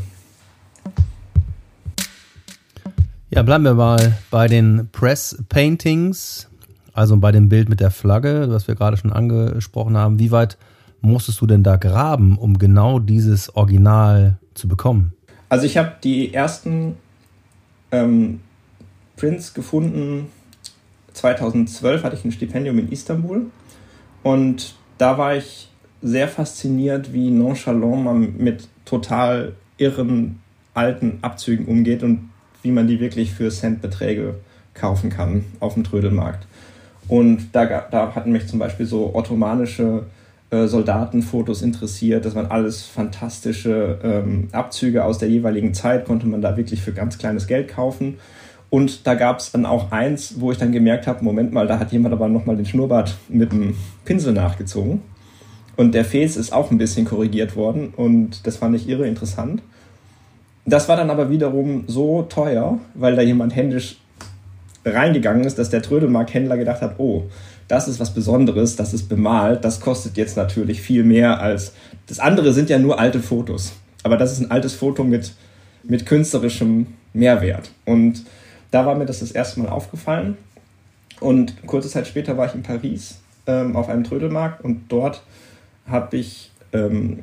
Ja, 3.28 3.42
bleiben 3.42 3.62
wir 3.62 3.74
mal 3.74 4.16
bei 4.30 4.48
den 4.48 4.88
Press 4.90 5.44
Paintings. 5.50 6.48
Also 6.94 7.18
bei 7.18 7.32
dem 7.32 7.50
Bild 7.50 7.68
mit 7.68 7.80
der 7.80 7.90
Flagge, 7.90 8.46
was 8.48 8.66
wir 8.66 8.74
gerade 8.74 8.96
schon 8.96 9.12
angesprochen 9.12 9.96
haben, 9.96 10.18
wie 10.18 10.30
weit 10.32 10.56
musstest 11.02 11.40
du 11.40 11.46
denn 11.46 11.62
da 11.62 11.76
graben, 11.76 12.38
um 12.38 12.58
genau 12.58 12.98
dieses 12.98 13.54
Original 13.54 14.38
zu 14.54 14.66
bekommen? 14.66 15.12
Also 15.50 15.66
ich 15.66 15.76
habe 15.76 15.92
die 16.02 16.32
ersten 16.32 16.96
ähm, 17.90 18.40
Prints 19.16 19.52
gefunden. 19.52 20.28
2012 21.12 22.04
hatte 22.04 22.16
ich 22.16 22.24
ein 22.24 22.32
Stipendium 22.32 22.78
in 22.78 22.90
Istanbul 22.90 23.46
und 24.22 24.76
da 24.96 25.18
war 25.18 25.36
ich 25.36 25.68
sehr 26.00 26.28
fasziniert, 26.28 27.12
wie 27.12 27.30
nonchalant 27.30 28.04
man 28.04 28.36
mit 28.38 28.68
total 28.84 29.54
irren 29.76 30.40
alten 30.72 31.18
Abzügen 31.22 31.66
umgeht 31.66 32.04
und 32.04 32.30
wie 32.62 32.70
man 32.70 32.86
die 32.86 33.00
wirklich 33.00 33.32
für 33.32 33.50
Centbeträge 33.50 34.36
kaufen 34.72 35.10
kann 35.10 35.44
auf 35.58 35.74
dem 35.74 35.82
Trödelmarkt. 35.82 36.46
Und 37.08 37.48
da, 37.52 37.66
da 37.90 38.14
hatten 38.14 38.30
mich 38.30 38.46
zum 38.46 38.60
Beispiel 38.60 38.86
so 38.86 39.14
ottomanische 39.14 40.04
äh, 40.50 40.66
Soldatenfotos 40.66 41.62
interessiert. 41.62 42.24
Das 42.24 42.34
waren 42.34 42.50
alles 42.50 42.82
fantastische 42.82 43.98
ähm, 44.02 44.48
Abzüge 44.52 45.04
aus 45.04 45.18
der 45.18 45.28
jeweiligen 45.28 45.74
Zeit, 45.74 46.04
konnte 46.04 46.26
man 46.26 46.42
da 46.42 46.56
wirklich 46.56 46.82
für 46.82 46.92
ganz 46.92 47.18
kleines 47.18 47.46
Geld 47.46 47.68
kaufen. 47.68 48.18
Und 48.68 49.06
da 49.06 49.14
gab 49.14 49.40
es 49.40 49.50
dann 49.52 49.66
auch 49.66 49.90
eins, 49.90 50.40
wo 50.40 50.52
ich 50.52 50.58
dann 50.58 50.72
gemerkt 50.72 51.06
habe, 51.06 51.24
Moment 51.24 51.52
mal, 51.52 51.66
da 51.66 51.78
hat 51.78 51.92
jemand 51.92 52.14
aber 52.14 52.28
nochmal 52.28 52.56
den 52.56 52.66
Schnurrbart 52.66 53.16
mit 53.28 53.52
dem 53.52 53.74
Pinsel 54.04 54.32
nachgezogen. 54.32 55.02
Und 55.76 55.94
der 55.94 56.04
Fes 56.04 56.36
ist 56.36 56.52
auch 56.52 56.70
ein 56.70 56.78
bisschen 56.78 57.04
korrigiert 57.04 57.56
worden 57.56 57.92
und 57.96 58.46
das 58.46 58.58
fand 58.58 58.76
ich 58.76 58.88
irre 58.88 59.06
interessant. 59.06 59.62
Das 60.66 60.88
war 60.88 60.96
dann 60.96 61.10
aber 61.10 61.30
wiederum 61.30 61.84
so 61.86 62.22
teuer, 62.22 62.78
weil 62.94 63.16
da 63.16 63.22
jemand 63.22 63.56
händisch 63.56 63.96
reingegangen 64.84 65.44
ist, 65.44 65.58
dass 65.58 65.70
der 65.70 65.82
Trödelmarkthändler 65.82 66.56
gedacht 66.56 66.82
hat, 66.82 66.94
oh, 66.98 67.24
das 67.70 67.88
ist 67.88 68.00
was 68.00 68.12
Besonderes, 68.12 68.76
das 68.76 68.92
ist 68.92 69.08
bemalt, 69.08 69.64
das 69.64 69.80
kostet 69.80 70.16
jetzt 70.16 70.36
natürlich 70.36 70.82
viel 70.82 71.04
mehr 71.04 71.40
als 71.40 71.72
das 72.10 72.18
andere 72.18 72.52
sind 72.52 72.68
ja 72.68 72.78
nur 72.80 72.98
alte 72.98 73.20
Fotos. 73.20 73.72
Aber 74.02 74.16
das 74.16 74.32
ist 74.32 74.40
ein 74.40 74.50
altes 74.50 74.74
Foto 74.74 75.04
mit, 75.04 75.32
mit 75.84 76.06
künstlerischem 76.06 76.88
Mehrwert. 77.12 77.70
Und 77.84 78.24
da 78.72 78.84
war 78.84 78.96
mir 78.96 79.06
das 79.06 79.20
das 79.20 79.30
erste 79.30 79.60
Mal 79.60 79.68
aufgefallen. 79.68 80.36
Und 81.20 81.64
kurze 81.66 81.88
Zeit 81.88 82.08
später 82.08 82.36
war 82.36 82.46
ich 82.46 82.54
in 82.56 82.64
Paris 82.64 83.20
ähm, 83.46 83.76
auf 83.76 83.88
einem 83.88 84.02
Trödelmarkt 84.02 84.64
und 84.64 84.86
dort 84.88 85.22
habe 85.86 86.16
ich 86.16 86.50
ähm, 86.72 87.20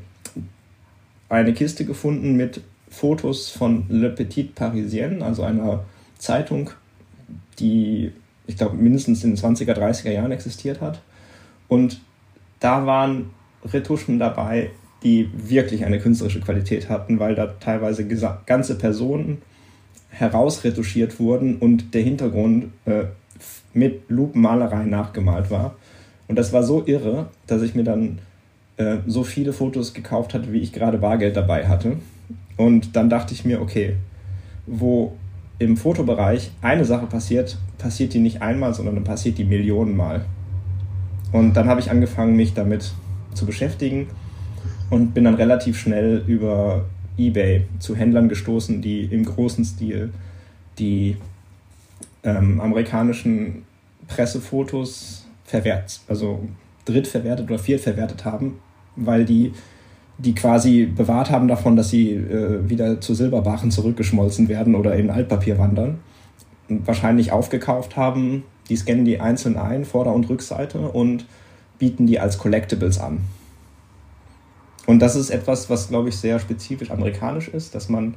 eine 1.27 1.53
Kiste 1.53 1.83
gefunden 1.83 2.37
mit 2.37 2.61
Fotos 2.89 3.49
von 3.49 3.85
Le 3.89 4.09
Petit 4.09 4.55
Parisien, 4.55 5.21
also 5.21 5.43
einer 5.43 5.83
Zeitung, 6.17 6.69
die, 7.59 8.13
ich 8.47 8.57
glaube, 8.57 8.75
mindestens 8.77 9.23
in 9.23 9.35
den 9.35 9.37
20er, 9.37 9.73
30er 9.73 10.11
Jahren 10.11 10.31
existiert 10.31 10.81
hat. 10.81 11.01
Und 11.67 12.01
da 12.59 12.85
waren 12.85 13.29
Retuschen 13.63 14.19
dabei, 14.19 14.71
die 15.03 15.29
wirklich 15.35 15.85
eine 15.85 15.99
künstlerische 15.99 16.41
Qualität 16.41 16.89
hatten, 16.89 17.19
weil 17.19 17.35
da 17.35 17.47
teilweise 17.59 18.07
ganze 18.45 18.77
Personen 18.77 19.41
herausretuschiert 20.09 21.19
wurden 21.19 21.57
und 21.57 21.93
der 21.93 22.01
Hintergrund 22.01 22.71
äh, 22.85 23.03
mit 23.73 24.09
Lupenmalerei 24.09 24.85
nachgemalt 24.85 25.51
war. 25.51 25.75
Und 26.27 26.37
das 26.37 26.51
war 26.53 26.63
so 26.63 26.83
irre, 26.85 27.27
dass 27.45 27.61
ich 27.61 27.75
mir 27.75 27.83
dann 27.83 28.19
äh, 28.77 28.97
so 29.05 29.23
viele 29.23 29.53
Fotos 29.53 29.93
gekauft 29.93 30.33
hatte, 30.33 30.51
wie 30.51 30.59
ich 30.59 30.73
gerade 30.73 30.97
Bargeld 30.97 31.35
dabei 31.35 31.67
hatte. 31.67 31.97
Und 32.55 32.95
dann 32.95 33.09
dachte 33.09 33.33
ich 33.33 33.45
mir, 33.45 33.61
okay, 33.61 33.95
wo 34.65 35.13
im 35.59 35.77
Fotobereich 35.77 36.51
eine 36.61 36.85
Sache 36.85 37.07
passiert, 37.07 37.57
passiert 37.77 38.13
die 38.13 38.19
nicht 38.19 38.41
einmal, 38.41 38.73
sondern 38.73 38.95
dann 38.95 39.03
passiert 39.03 39.37
die 39.37 39.43
Millionenmal. 39.43 40.25
Und 41.31 41.53
dann 41.53 41.67
habe 41.67 41.79
ich 41.79 41.91
angefangen, 41.91 42.35
mich 42.35 42.53
damit 42.53 42.91
zu 43.33 43.45
beschäftigen 43.45 44.07
und 44.89 45.13
bin 45.13 45.23
dann 45.23 45.35
relativ 45.35 45.79
schnell 45.79 46.23
über 46.27 46.85
eBay 47.17 47.65
zu 47.79 47.95
Händlern 47.95 48.29
gestoßen, 48.29 48.81
die 48.81 49.05
im 49.05 49.25
großen 49.25 49.65
Stil 49.65 50.11
die 50.77 51.17
ähm, 52.23 52.61
amerikanischen 52.61 53.63
Pressefotos 54.07 55.25
verwertet, 55.43 56.01
also 56.07 56.47
drittverwertet 56.85 57.49
oder 57.49 57.59
viertverwertet 57.59 58.25
haben, 58.25 58.59
weil 58.95 59.25
die 59.25 59.53
die 60.17 60.33
quasi 60.33 60.85
bewahrt 60.85 61.29
haben 61.29 61.47
davon, 61.47 61.75
dass 61.75 61.89
sie 61.89 62.11
äh, 62.11 62.67
wieder 62.69 62.99
zu 63.01 63.13
Silberbarren 63.13 63.71
zurückgeschmolzen 63.71 64.49
werden 64.49 64.75
oder 64.75 64.95
in 64.95 65.09
Altpapier 65.09 65.57
wandern. 65.57 65.99
Wahrscheinlich 66.69 67.31
aufgekauft 67.31 67.95
haben, 67.95 68.43
die 68.67 68.75
scannen 68.75 69.05
die 69.05 69.19
einzeln 69.19 69.57
ein, 69.57 69.85
Vorder- 69.85 70.13
und 70.13 70.27
Rückseite 70.29 70.79
und 70.79 71.25
bieten 71.77 72.07
die 72.07 72.19
als 72.19 72.37
Collectibles 72.37 72.99
an. 72.99 73.19
Und 74.87 74.99
das 74.99 75.15
ist 75.15 75.29
etwas, 75.29 75.69
was, 75.69 75.89
glaube 75.89 76.09
ich, 76.09 76.17
sehr 76.17 76.39
spezifisch 76.39 76.91
amerikanisch 76.91 77.49
ist, 77.49 77.75
dass 77.75 77.89
man 77.89 78.15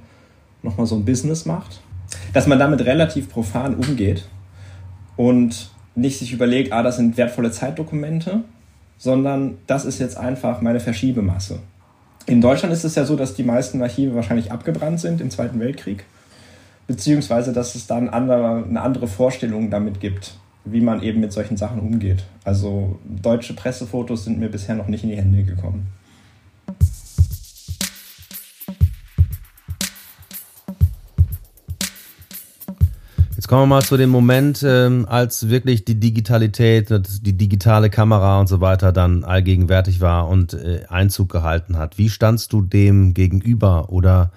nochmal 0.62 0.86
so 0.86 0.96
ein 0.96 1.04
Business 1.04 1.44
macht, 1.44 1.80
dass 2.32 2.46
man 2.46 2.58
damit 2.58 2.84
relativ 2.84 3.28
profan 3.28 3.74
umgeht 3.74 4.26
und 5.16 5.70
nicht 5.94 6.18
sich 6.18 6.32
überlegt, 6.32 6.72
ah, 6.72 6.82
das 6.82 6.96
sind 6.96 7.16
wertvolle 7.16 7.50
Zeitdokumente, 7.50 8.44
sondern 8.98 9.58
das 9.66 9.84
ist 9.84 9.98
jetzt 9.98 10.16
einfach 10.16 10.60
meine 10.60 10.80
Verschiebemasse. 10.80 11.60
In 12.26 12.40
Deutschland 12.40 12.72
ist 12.72 12.85
es 12.85 12.94
ja 12.94 13.04
so, 13.04 13.16
dass 13.16 13.35
die 13.35 13.42
meisten 13.42 13.83
Archive 13.83 14.14
wahrscheinlich 14.14 14.52
abgebrannt 14.52 15.00
sind 15.00 15.20
im 15.20 15.30
Zweiten 15.30 15.59
Weltkrieg, 15.59 16.04
beziehungsweise 16.87 17.52
dass 17.52 17.74
es 17.74 17.87
dann 17.87 18.09
andere, 18.09 18.64
eine 18.68 18.80
andere 18.83 19.09
Vorstellung 19.09 19.70
damit 19.70 20.00
gibt, 20.00 20.35
wie 20.64 20.80
man 20.80 21.02
eben 21.02 21.20
mit 21.20 21.33
solchen 21.33 21.56
Sachen 21.56 21.80
umgeht. 21.80 22.24
Also 22.44 22.98
deutsche 23.04 23.54
Pressefotos 23.54 24.24
sind 24.24 24.38
mir 24.38 24.48
bisher 24.48 24.74
noch 24.74 24.88
nicht 24.88 25.02
in 25.02 25.11
die 25.11 25.16
Hände 25.16 25.42
gekommen. 25.42 25.88
Kommen 33.50 33.62
wir 33.62 33.66
mal 33.66 33.82
zu 33.82 33.96
dem 33.96 34.10
Moment, 34.10 34.64
ähm, 34.64 35.06
als 35.08 35.48
wirklich 35.48 35.84
die 35.84 35.98
Digitalität, 35.98 36.88
die 36.88 37.36
digitale 37.36 37.90
Kamera 37.90 38.38
und 38.38 38.46
so 38.46 38.60
weiter 38.60 38.92
dann 38.92 39.24
allgegenwärtig 39.24 40.00
war 40.00 40.28
und 40.28 40.54
äh, 40.54 40.82
Einzug 40.88 41.32
gehalten 41.32 41.76
hat. 41.76 41.98
Wie 41.98 42.10
standst 42.10 42.52
du 42.52 42.62
dem 42.62 43.12
gegenüber 43.12 43.90
oder 43.90 44.30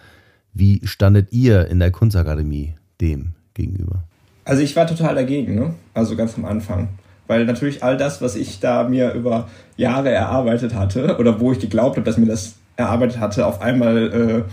wie 0.55 0.81
standet 0.83 1.31
ihr 1.31 1.67
in 1.67 1.77
der 1.77 1.91
Kunstakademie 1.91 2.73
dem 3.01 3.33
gegenüber? 3.53 4.01
Also 4.45 4.63
ich 4.63 4.75
war 4.75 4.87
total 4.87 5.13
dagegen, 5.13 5.53
ne? 5.53 5.75
also 5.93 6.15
ganz 6.15 6.35
am 6.35 6.45
Anfang. 6.45 6.89
Weil 7.27 7.45
natürlich 7.45 7.83
all 7.83 7.97
das, 7.97 8.19
was 8.19 8.35
ich 8.35 8.61
da 8.61 8.89
mir 8.89 9.13
über 9.13 9.47
Jahre 9.77 10.09
erarbeitet 10.09 10.73
hatte 10.73 11.17
oder 11.19 11.39
wo 11.39 11.51
ich 11.51 11.59
geglaubt 11.59 11.97
habe, 11.97 12.05
dass 12.05 12.17
mir 12.17 12.25
das 12.25 12.55
erarbeitet 12.77 13.19
hatte, 13.19 13.45
auf 13.45 13.61
einmal 13.61 14.45
äh, 14.47 14.51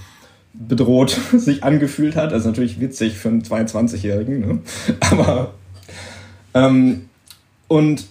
bedroht 0.52 1.10
sich 1.32 1.64
angefühlt 1.64 2.16
hat. 2.16 2.32
Das 2.32 2.40
ist 2.40 2.46
natürlich 2.46 2.80
witzig 2.80 3.16
für 3.16 3.28
einen 3.28 3.42
22-Jährigen, 3.42 4.40
ne? 4.40 4.58
aber 5.00 5.54
ähm, 6.54 7.08
und 7.68 8.06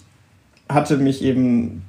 hatte 0.69 0.97
mich 0.97 1.23
eben 1.23 1.84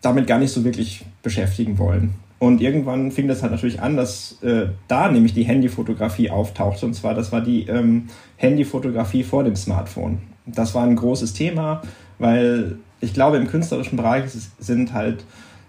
damit 0.00 0.26
gar 0.26 0.38
nicht 0.38 0.52
so 0.52 0.64
wirklich 0.64 1.04
beschäftigen 1.22 1.78
wollen. 1.78 2.14
Und 2.38 2.60
irgendwann 2.60 3.10
fing 3.10 3.26
das 3.26 3.42
halt 3.42 3.52
natürlich 3.52 3.80
an, 3.80 3.96
dass 3.96 4.42
äh, 4.42 4.66
da 4.86 5.10
nämlich 5.10 5.32
die 5.32 5.44
Handyfotografie 5.44 6.30
auftauchte. 6.30 6.84
Und 6.84 6.94
zwar, 6.94 7.14
das 7.14 7.32
war 7.32 7.40
die 7.40 7.66
ähm, 7.68 8.08
Handyfotografie 8.36 9.22
vor 9.22 9.44
dem 9.44 9.56
Smartphone. 9.56 10.18
Das 10.44 10.74
war 10.74 10.84
ein 10.84 10.96
großes 10.96 11.32
Thema, 11.32 11.82
weil 12.18 12.76
ich 13.00 13.14
glaube, 13.14 13.38
im 13.38 13.46
künstlerischen 13.46 13.96
Bereich 13.96 14.24
sind 14.58 14.92
halt 14.92 15.24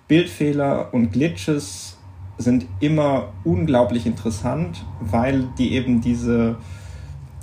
Bildfehler 0.07 0.93
und 0.93 1.11
Glitches 1.11 1.94
sind 2.37 2.65
immer 2.79 3.29
unglaublich 3.43 4.05
interessant, 4.05 4.83
weil 4.99 5.47
die 5.57 5.73
eben 5.73 6.01
diese 6.01 6.57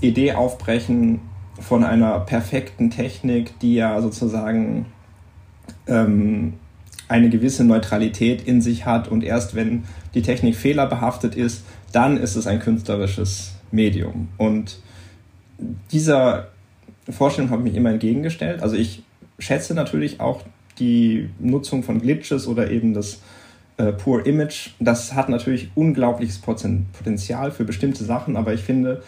Idee 0.01 0.33
aufbrechen 0.33 1.21
von 1.61 1.85
einer 1.85 2.21
perfekten 2.21 2.91
Technik, 2.91 3.59
die 3.61 3.75
ja 3.75 4.01
sozusagen 4.01 4.87
ähm, 5.87 6.55
eine 7.09 7.31
gewisse 7.31 7.65
Neutralität 7.65 8.43
in 8.47 8.61
sich 8.61 8.87
hat 8.87 9.09
und 9.09 9.23
erst 9.23 9.55
wenn 9.55 9.85
die 10.15 10.23
Technik 10.23 10.57
fehlerbehaftet 10.57 11.35
ist, 11.35 11.65
dann 11.93 12.17
ist 12.17 12.37
es 12.37 12.47
ein 12.47 12.59
künstlerisches 12.59 13.55
Medium. 13.71 14.29
Und 14.39 14.79
dieser 15.91 16.49
Vorstellung 17.09 17.51
habe 17.51 17.63
ich 17.63 17.69
mich 17.69 17.77
immer 17.77 17.91
entgegengestellt. 17.91 18.63
Also 18.63 18.77
ich 18.77 19.03
schätze 19.39 19.75
natürlich 19.75 20.21
auch 20.21 20.43
die 20.79 21.29
Nutzung 21.39 21.83
von 21.83 22.01
Glitches 22.01 22.47
oder 22.47 22.71
eben 22.71 22.95
das 22.95 23.21
äh, 23.77 23.93
Poor 23.93 24.27
Image. 24.27 24.71
Das 24.81 25.15
hat 25.15 25.29
natürlich 25.29 25.71
unglaubliches 25.75 26.39
Potenzial 26.39 27.51
für 27.51 27.65
bestimmte 27.65 28.05
Sachen, 28.05 28.37
aber 28.37 28.53
ich 28.53 28.63
finde, 28.63 29.03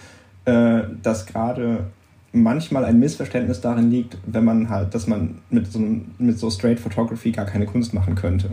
äh, 0.44 0.82
dass 1.02 1.26
gerade 1.26 1.86
manchmal 2.32 2.84
ein 2.84 2.98
Missverständnis 2.98 3.60
darin 3.60 3.90
liegt, 3.90 4.16
wenn 4.26 4.44
man 4.44 4.68
halt, 4.68 4.94
dass 4.94 5.06
man 5.06 5.38
mit 5.50 5.70
so, 5.70 5.80
mit 6.18 6.38
so 6.38 6.50
Straight 6.50 6.80
Photography 6.80 7.30
gar 7.30 7.46
keine 7.46 7.66
Kunst 7.66 7.94
machen 7.94 8.16
könnte. 8.16 8.50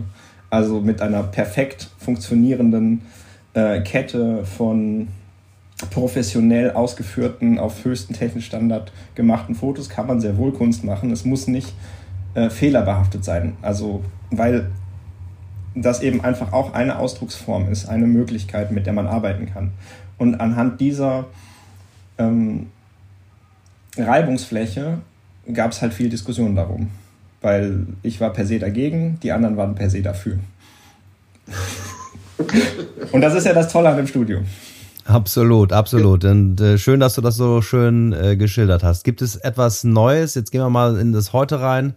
Also 0.50 0.80
mit 0.80 1.02
einer 1.02 1.22
perfekt 1.24 1.90
funktionierenden 1.98 3.02
äh, 3.54 3.80
Kette 3.80 4.44
von 4.44 5.08
professionell 5.90 6.70
ausgeführten, 6.72 7.58
auf 7.58 7.84
höchsten 7.84 8.14
technischen 8.14 8.46
Standard 8.46 8.92
gemachten 9.14 9.54
Fotos 9.54 9.88
kann 9.88 10.06
man 10.06 10.20
sehr 10.20 10.36
wohl 10.36 10.52
Kunst 10.52 10.84
machen. 10.84 11.10
Es 11.10 11.24
muss 11.24 11.48
nicht 11.48 11.74
äh, 12.34 12.50
fehlerbehaftet 12.50 13.24
sein. 13.24 13.54
Also, 13.62 14.04
weil 14.30 14.70
das 15.74 16.02
eben 16.02 16.22
einfach 16.22 16.52
auch 16.52 16.74
eine 16.74 16.98
Ausdrucksform 16.98 17.70
ist, 17.70 17.88
eine 17.88 18.06
Möglichkeit, 18.06 18.70
mit 18.72 18.86
der 18.86 18.92
man 18.92 19.06
arbeiten 19.06 19.46
kann. 19.46 19.70
Und 20.18 20.36
anhand 20.36 20.80
dieser 20.80 21.26
ähm, 22.18 22.68
Reibungsfläche 23.96 24.98
gab 25.52 25.72
es 25.72 25.82
halt 25.82 25.94
viel 25.94 26.08
Diskussion 26.08 26.54
darum. 26.54 26.90
Weil 27.40 27.86
ich 28.02 28.20
war 28.20 28.32
per 28.32 28.46
se 28.46 28.58
dagegen, 28.58 29.18
die 29.22 29.32
anderen 29.32 29.56
waren 29.56 29.74
per 29.74 29.90
se 29.90 30.02
dafür. 30.02 30.38
Und 33.10 33.20
das 33.20 33.34
ist 33.34 33.46
ja 33.46 33.52
das 33.52 33.72
Tolle 33.72 33.88
an 33.88 33.96
dem 33.96 34.06
Studium. 34.06 34.44
Absolut, 35.04 35.72
absolut. 35.72 36.24
Und 36.24 36.60
äh, 36.60 36.78
schön, 36.78 37.00
dass 37.00 37.14
du 37.16 37.20
das 37.20 37.36
so 37.36 37.60
schön 37.60 38.12
äh, 38.12 38.36
geschildert 38.36 38.84
hast. 38.84 39.02
Gibt 39.02 39.20
es 39.20 39.34
etwas 39.36 39.82
Neues? 39.82 40.36
Jetzt 40.36 40.52
gehen 40.52 40.60
wir 40.60 40.70
mal 40.70 40.96
in 40.98 41.12
das 41.12 41.32
Heute 41.32 41.60
rein. 41.60 41.94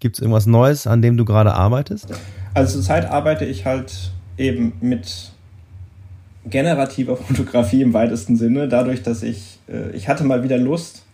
Gibt 0.00 0.16
es 0.16 0.20
irgendwas 0.20 0.46
Neues, 0.46 0.86
an 0.86 1.02
dem 1.02 1.16
du 1.16 1.24
gerade 1.24 1.52
arbeitest? 1.52 2.08
Also 2.58 2.80
zurzeit 2.80 3.08
arbeite 3.08 3.44
ich 3.44 3.66
halt 3.66 4.10
eben 4.36 4.72
mit 4.80 5.30
generativer 6.44 7.16
Fotografie 7.16 7.82
im 7.82 7.92
weitesten 7.92 8.34
Sinne, 8.34 8.66
dadurch, 8.66 9.04
dass 9.04 9.22
ich, 9.22 9.60
äh, 9.68 9.92
ich 9.92 10.08
hatte 10.08 10.24
mal 10.24 10.42
wieder 10.42 10.58
Lust, 10.58 11.04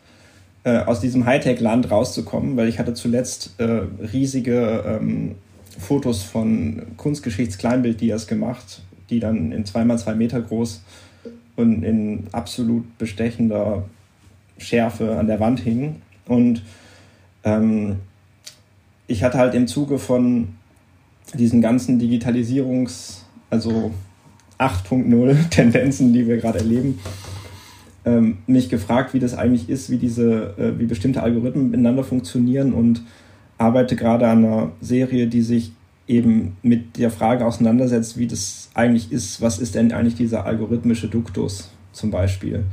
äh, 0.64 0.78
aus 0.78 1.00
diesem 1.00 1.26
Hightech-Land 1.26 1.90
rauszukommen, 1.90 2.56
weil 2.56 2.68
ich 2.68 2.78
hatte 2.78 2.94
zuletzt 2.94 3.60
äh, 3.60 3.82
riesige 4.10 4.84
ähm, 4.86 5.34
Fotos 5.78 6.22
von 6.22 6.82
Kunstgeschichts-Kleinbild-Dias 6.96 8.26
gemacht, 8.26 8.80
die 9.10 9.20
dann 9.20 9.52
in 9.52 9.66
zweimal 9.66 9.98
zwei 9.98 10.14
Meter 10.14 10.40
groß 10.40 10.82
und 11.56 11.82
in 11.82 12.26
absolut 12.32 12.96
bestechender 12.96 13.84
Schärfe 14.56 15.18
an 15.18 15.26
der 15.26 15.40
Wand 15.40 15.60
hingen. 15.60 16.00
Und 16.24 16.62
ähm, 17.44 17.96
ich 19.06 19.22
hatte 19.22 19.36
halt 19.36 19.52
im 19.52 19.66
Zuge 19.66 19.98
von 19.98 20.48
diesen 21.32 21.60
ganzen 21.60 22.00
Digitalisierungs-, 22.00 23.22
also 23.50 23.92
8.0 24.58 25.48
Tendenzen, 25.50 26.12
die 26.12 26.26
wir 26.26 26.36
gerade 26.36 26.58
erleben, 26.58 26.98
ähm, 28.04 28.38
mich 28.46 28.68
gefragt, 28.68 29.14
wie 29.14 29.18
das 29.18 29.34
eigentlich 29.34 29.68
ist, 29.68 29.90
wie 29.90 29.96
diese, 29.96 30.54
äh, 30.58 30.78
wie 30.78 30.86
bestimmte 30.86 31.22
Algorithmen 31.22 31.70
miteinander 31.70 32.04
funktionieren 32.04 32.72
und 32.72 33.02
arbeite 33.56 33.96
gerade 33.96 34.28
an 34.28 34.44
einer 34.44 34.72
Serie, 34.80 35.26
die 35.26 35.42
sich 35.42 35.72
eben 36.06 36.56
mit 36.62 36.98
der 36.98 37.10
Frage 37.10 37.46
auseinandersetzt, 37.46 38.18
wie 38.18 38.26
das 38.26 38.68
eigentlich 38.74 39.10
ist, 39.10 39.40
was 39.40 39.58
ist 39.58 39.74
denn 39.74 39.92
eigentlich 39.92 40.16
dieser 40.16 40.44
algorithmische 40.44 41.08
Duktus 41.08 41.70
zum 41.92 42.10
Beispiel 42.10 42.64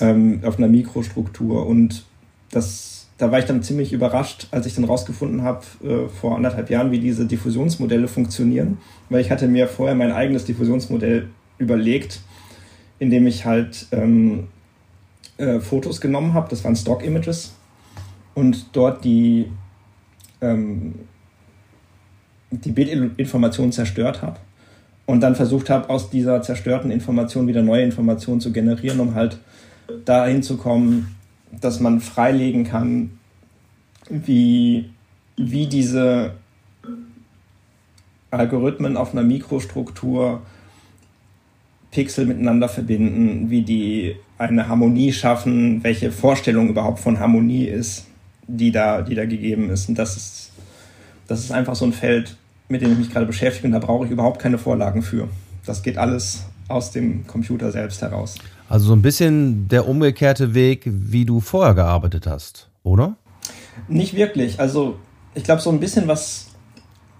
ähm, 0.00 0.40
auf 0.44 0.58
einer 0.58 0.68
Mikrostruktur. 0.68 1.66
Und 1.66 2.04
das, 2.50 2.99
da 3.20 3.30
war 3.30 3.38
ich 3.38 3.44
dann 3.44 3.62
ziemlich 3.62 3.92
überrascht, 3.92 4.46
als 4.50 4.64
ich 4.64 4.74
dann 4.74 4.84
rausgefunden 4.84 5.42
habe 5.42 5.60
äh, 5.84 6.08
vor 6.08 6.36
anderthalb 6.36 6.70
Jahren, 6.70 6.90
wie 6.90 6.98
diese 6.98 7.26
Diffusionsmodelle 7.26 8.08
funktionieren, 8.08 8.78
weil 9.10 9.20
ich 9.20 9.30
hatte 9.30 9.46
mir 9.46 9.68
vorher 9.68 9.94
mein 9.94 10.10
eigenes 10.10 10.46
Diffusionsmodell 10.46 11.28
überlegt, 11.58 12.20
indem 12.98 13.26
ich 13.26 13.44
halt 13.44 13.86
ähm, 13.92 14.48
äh, 15.36 15.60
Fotos 15.60 16.00
genommen 16.00 16.32
habe, 16.32 16.48
das 16.48 16.64
waren 16.64 16.74
Stock-Images, 16.74 17.54
und 18.34 18.68
dort 18.72 19.04
die 19.04 19.50
ähm, 20.40 20.94
die 22.50 22.72
Bildinformation 22.72 23.70
zerstört 23.70 24.22
habe 24.22 24.38
und 25.04 25.20
dann 25.20 25.34
versucht 25.34 25.68
habe, 25.68 25.90
aus 25.90 26.08
dieser 26.08 26.40
zerstörten 26.40 26.90
Information 26.90 27.46
wieder 27.46 27.62
neue 27.62 27.84
Informationen 27.84 28.40
zu 28.40 28.50
generieren, 28.50 28.98
um 28.98 29.14
halt 29.14 29.38
dahin 30.04 30.42
zu 30.42 30.56
kommen, 30.56 31.16
dass 31.52 31.80
man 31.80 32.00
freilegen 32.00 32.64
kann, 32.64 33.18
wie, 34.08 34.90
wie 35.36 35.66
diese 35.66 36.32
Algorithmen 38.30 38.96
auf 38.96 39.12
einer 39.12 39.22
Mikrostruktur 39.22 40.42
Pixel 41.90 42.26
miteinander 42.26 42.68
verbinden, 42.68 43.50
wie 43.50 43.62
die 43.62 44.16
eine 44.38 44.68
Harmonie 44.68 45.12
schaffen, 45.12 45.82
welche 45.82 46.12
Vorstellung 46.12 46.68
überhaupt 46.68 47.00
von 47.00 47.18
Harmonie 47.18 47.64
ist, 47.64 48.06
die 48.46 48.70
da, 48.70 49.02
die 49.02 49.14
da 49.14 49.24
gegeben 49.24 49.70
ist. 49.70 49.88
Und 49.88 49.98
das 49.98 50.16
ist, 50.16 50.52
das 51.26 51.40
ist 51.40 51.52
einfach 51.52 51.74
so 51.74 51.84
ein 51.84 51.92
Feld, 51.92 52.36
mit 52.68 52.82
dem 52.82 52.92
ich 52.92 52.98
mich 52.98 53.10
gerade 53.10 53.26
beschäftige 53.26 53.66
und 53.66 53.72
da 53.72 53.80
brauche 53.80 54.06
ich 54.06 54.12
überhaupt 54.12 54.40
keine 54.40 54.58
Vorlagen 54.58 55.02
für. 55.02 55.28
Das 55.66 55.82
geht 55.82 55.98
alles 55.98 56.44
aus 56.68 56.92
dem 56.92 57.26
Computer 57.26 57.72
selbst 57.72 58.00
heraus. 58.02 58.36
Also 58.70 58.86
so 58.86 58.92
ein 58.92 59.02
bisschen 59.02 59.66
der 59.66 59.88
umgekehrte 59.88 60.54
Weg, 60.54 60.84
wie 60.86 61.24
du 61.24 61.40
vorher 61.40 61.74
gearbeitet 61.74 62.28
hast, 62.28 62.70
oder? 62.84 63.16
Nicht 63.88 64.14
wirklich. 64.14 64.60
Also 64.60 64.96
ich 65.34 65.42
glaube, 65.42 65.60
so 65.60 65.70
ein 65.70 65.80
bisschen, 65.80 66.06
was, 66.06 66.46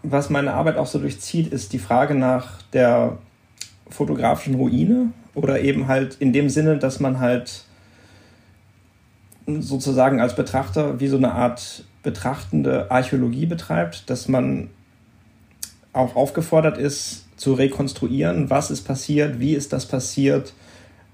was 0.05 0.31
meine 0.31 0.55
Arbeit 0.55 0.77
auch 0.77 0.87
so 0.87 1.01
durchzieht, 1.01 1.53
ist 1.53 1.73
die 1.73 1.81
Frage 1.81 2.15
nach 2.15 2.63
der 2.73 3.19
fotografischen 3.89 4.55
Ruine 4.55 5.11
oder 5.35 5.61
eben 5.61 5.89
halt 5.89 6.15
in 6.21 6.33
dem 6.33 6.51
Sinne, 6.51 6.79
dass 6.79 7.01
man 7.01 7.19
halt 7.19 7.65
sozusagen 9.47 10.21
als 10.21 10.37
Betrachter 10.37 11.01
wie 11.01 11.09
so 11.09 11.17
eine 11.17 11.33
Art 11.33 11.85
betrachtende 12.05 12.93
Archäologie 12.93 13.47
betreibt, 13.47 14.09
dass 14.09 14.29
man 14.29 14.71
auch 15.93 16.15
aufgefordert 16.15 16.79
ist, 16.79 17.27
zu 17.37 17.55
rekonstruieren, 17.55 18.51
was 18.51 18.71
ist 18.71 18.83
passiert, 18.83 19.41
wie 19.41 19.55
ist 19.55 19.73
das 19.73 19.87
passiert, 19.87 20.53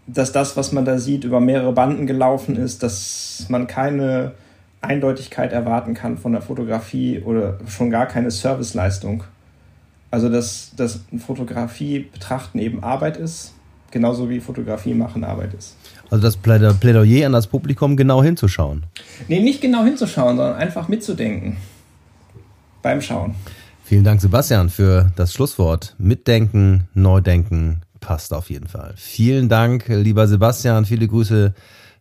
dass 0.07 0.33
das, 0.33 0.57
was 0.57 0.73
man 0.73 0.85
da 0.85 0.99
sieht, 0.99 1.25
über 1.25 1.41
mehrere 1.41 1.73
Banden 1.73 2.07
gelaufen 2.07 2.57
ist, 2.57 2.83
dass 2.83 3.47
man 3.49 3.67
keine 3.67 4.33
Eindeutigkeit 4.81 5.53
erwarten 5.53 5.95
kann 5.95 6.17
von 6.19 6.33
der 6.33 6.43
Fotografie 6.43 7.21
oder 7.21 7.59
schon 7.67 7.91
gar 7.91 8.07
keine 8.07 8.31
Serviceleistung. 8.31 9.25
Also 10.11 10.29
dass, 10.29 10.71
dass 10.77 11.01
Fotografie 11.19 12.01
betrachten 12.13 12.59
eben 12.59 12.83
Arbeit 12.83 13.17
ist, 13.17 13.53
genauso 13.91 14.31
wie 14.31 14.41
Fotografie 14.41 14.95
machen 14.95 15.25
Arbeit 15.25 15.55
ist. 15.55 15.77
Also 16.11 16.23
das 16.23 16.37
Plädoyer 16.37 17.27
an 17.27 17.33
das 17.33 17.49
Publikum 17.49 17.97
genau 17.97 18.23
hinzuschauen. 18.23 18.85
Nee, 19.27 19.41
nicht 19.41 19.61
genau 19.61 19.85
hinzuschauen, 19.85 20.37
sondern 20.37 20.57
einfach 20.57 20.87
mitzudenken 20.87 21.57
beim 22.83 23.03
Schauen. 23.03 23.35
Vielen 23.83 24.05
Dank, 24.05 24.21
Sebastian, 24.21 24.69
für 24.69 25.11
das 25.17 25.33
Schlusswort. 25.33 25.95
Mitdenken, 25.99 26.89
Neudenken 26.95 27.83
passt 28.01 28.33
auf 28.33 28.51
jeden 28.51 28.69
Fall. 28.69 28.95
Vielen 28.97 29.49
Dank, 29.49 29.89
lieber 29.89 30.27
Sebastian. 30.27 30.85
Viele 30.85 31.09
Grüße 31.09 31.55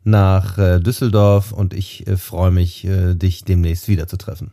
nach 0.04 0.58
äh, 0.58 0.80
Düsseldorf 0.80 1.52
und 1.52 1.74
ich 1.74 2.08
äh, 2.08 2.16
freue 2.16 2.52
mich, 2.52 2.86
äh, 2.86 3.16
dich 3.16 3.44
demnächst 3.44 3.88
wiederzutreffen. 3.88 4.52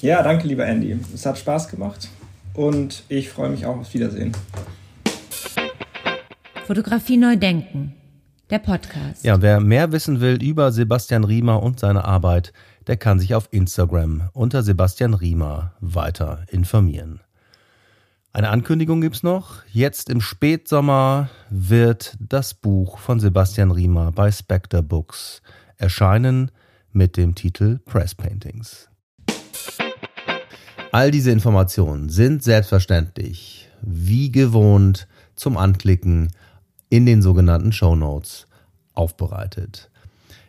Ja, 0.00 0.22
danke, 0.22 0.46
lieber 0.46 0.66
Andy. 0.66 0.98
Es 1.12 1.26
hat 1.26 1.38
Spaß 1.38 1.68
gemacht 1.68 2.08
und 2.54 3.02
ich 3.08 3.28
freue 3.28 3.50
mich 3.50 3.66
auch 3.66 3.76
aufs 3.76 3.92
Wiedersehen. 3.94 4.32
Fotografie 6.66 7.16
neu 7.16 7.36
denken. 7.36 7.94
Der 8.50 8.58
Podcast. 8.58 9.24
Ja, 9.24 9.40
wer 9.40 9.60
mehr 9.60 9.90
wissen 9.92 10.20
will 10.20 10.42
über 10.42 10.70
Sebastian 10.70 11.24
Riemer 11.24 11.62
und 11.62 11.80
seine 11.80 12.04
Arbeit, 12.04 12.52
der 12.86 12.96
kann 12.96 13.18
sich 13.18 13.34
auf 13.34 13.48
Instagram 13.50 14.28
unter 14.32 14.62
Sebastian 14.62 15.14
Riemer 15.14 15.72
weiter 15.80 16.44
informieren. 16.50 17.20
Eine 18.34 18.50
Ankündigung 18.50 19.00
gibt's 19.00 19.22
noch. 19.22 19.62
Jetzt 19.70 20.10
im 20.10 20.20
Spätsommer 20.20 21.30
wird 21.50 22.16
das 22.18 22.52
Buch 22.52 22.98
von 22.98 23.20
Sebastian 23.20 23.70
Riemer 23.70 24.10
bei 24.10 24.32
Spectre 24.32 24.82
Books 24.82 25.40
erscheinen 25.76 26.50
mit 26.90 27.16
dem 27.16 27.36
Titel 27.36 27.78
Press 27.84 28.16
Paintings. 28.16 28.88
All 30.90 31.12
diese 31.12 31.30
Informationen 31.30 32.08
sind 32.08 32.42
selbstverständlich, 32.42 33.70
wie 33.82 34.32
gewohnt, 34.32 35.06
zum 35.36 35.56
Anklicken 35.56 36.32
in 36.88 37.06
den 37.06 37.22
sogenannten 37.22 37.70
Show 37.70 37.94
Notes 37.94 38.48
aufbereitet. 38.94 39.92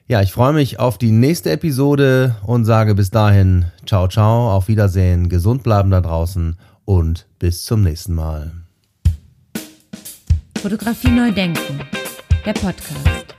Ja, 0.08 0.24
ich 0.24 0.32
freue 0.32 0.54
mich 0.54 0.80
auf 0.80 0.98
die 0.98 1.12
nächste 1.12 1.52
Episode 1.52 2.36
und 2.48 2.66
sage 2.66 2.96
bis 2.96 3.12
dahin 3.12 3.66
ciao, 3.86 4.08
ciao, 4.08 4.52
auf 4.52 4.70
Wiedersehen, 4.70 5.30
gesund 5.30 5.62
bleiben 5.62 5.92
da 5.92 6.02
draußen 6.02 6.58
und 6.86 7.28
bis 7.40 7.66
zum 7.66 7.82
nächsten 7.82 8.14
Mal. 8.16 8.52
Fotografie 10.62 11.12
neu 11.12 11.32
denken, 11.32 11.82
der 12.46 12.54
Podcast. 12.54 13.35